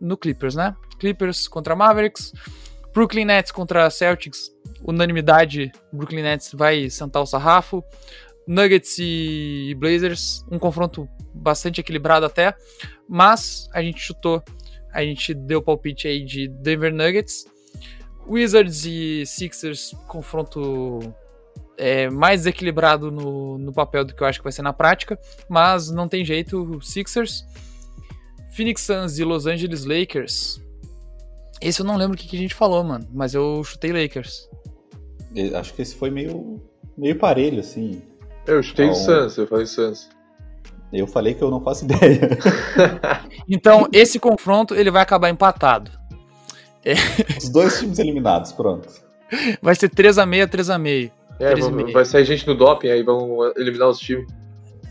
[0.00, 0.74] no Clippers, né?
[0.98, 2.32] Clippers contra Mavericks.
[2.92, 4.50] Brooklyn Nets contra Celtics.
[4.82, 7.84] Unanimidade, Brooklyn Nets vai sentar o sarrafo.
[8.46, 12.54] Nuggets e Blazers, um confronto bastante equilibrado até,
[13.08, 14.42] mas a gente chutou
[14.94, 17.46] a gente deu palpite aí de Denver Nuggets.
[18.26, 21.00] Wizards e Sixers, confronto
[21.76, 25.18] é, mais equilibrado no, no papel do que eu acho que vai ser na prática,
[25.48, 27.44] mas não tem jeito, Sixers.
[28.52, 30.62] Phoenix Suns e Los Angeles Lakers.
[31.60, 34.48] Esse eu não lembro o que, que a gente falou, mano, mas eu chutei Lakers.
[35.54, 36.62] Acho que esse foi meio,
[36.96, 38.00] meio parelho, assim.
[38.46, 38.96] Eu chutei então...
[38.96, 40.08] Suns, eu falei Suns.
[40.92, 42.20] Eu falei que eu não faço ideia.
[43.48, 45.90] então, esse confronto ele vai acabar empatado.
[46.84, 46.94] É.
[47.38, 48.88] Os dois times eliminados, pronto.
[49.62, 51.10] Vai ser 3x6, 3x6.
[51.40, 54.26] É, vamos, vai sair gente no doping, aí vão eliminar os times.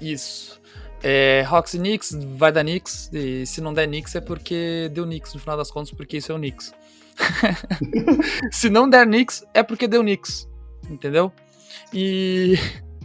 [0.01, 0.61] Isso.
[1.01, 3.09] É, Hawks e Knicks, vai dar Knicks.
[3.13, 6.31] E se não der Knicks é porque deu Knicks no final das contas, porque isso
[6.31, 6.73] é o Knicks.
[8.51, 10.49] se não der Knicks é porque deu Knicks.
[10.89, 11.31] Entendeu?
[11.93, 12.57] E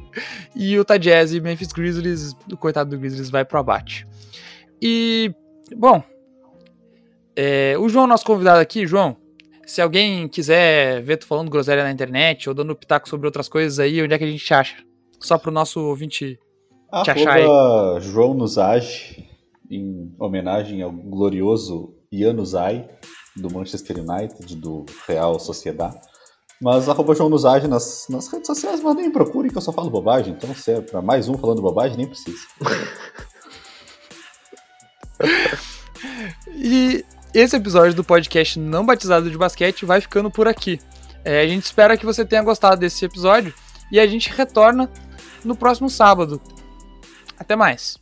[0.54, 4.06] e o Utah Jazz e Memphis Grizzlies, o coitado do Grizzlies vai pro abate.
[4.80, 5.32] E,
[5.76, 6.02] bom,
[7.36, 9.16] é, o João, nosso convidado aqui, João,
[9.66, 13.78] se alguém quiser ver tu falando groselha na internet ou dando pitaco sobre outras coisas
[13.78, 14.76] aí, onde é que a gente acha?
[15.20, 16.38] Só pro nosso ouvinte
[17.04, 17.44] te achar aí.
[18.00, 19.24] João Nuzaj,
[19.70, 22.88] em homenagem ao glorioso Ian Nuzaj,
[23.36, 26.00] do Manchester United, do Real Sociedade.
[26.60, 29.90] Mas arroba João Nuzage nas, nas redes sociais, mas nem procurem que eu só falo
[29.90, 30.34] bobagem.
[30.34, 32.38] Então, se é pra mais um falando bobagem, nem precisa.
[36.54, 37.04] e
[37.34, 40.80] esse episódio do podcast não batizado de basquete vai ficando por aqui.
[41.24, 43.52] É, a gente espera que você tenha gostado desse episódio
[43.92, 44.90] e a gente retorna
[45.44, 46.40] no próximo sábado.
[47.38, 47.98] Até mais.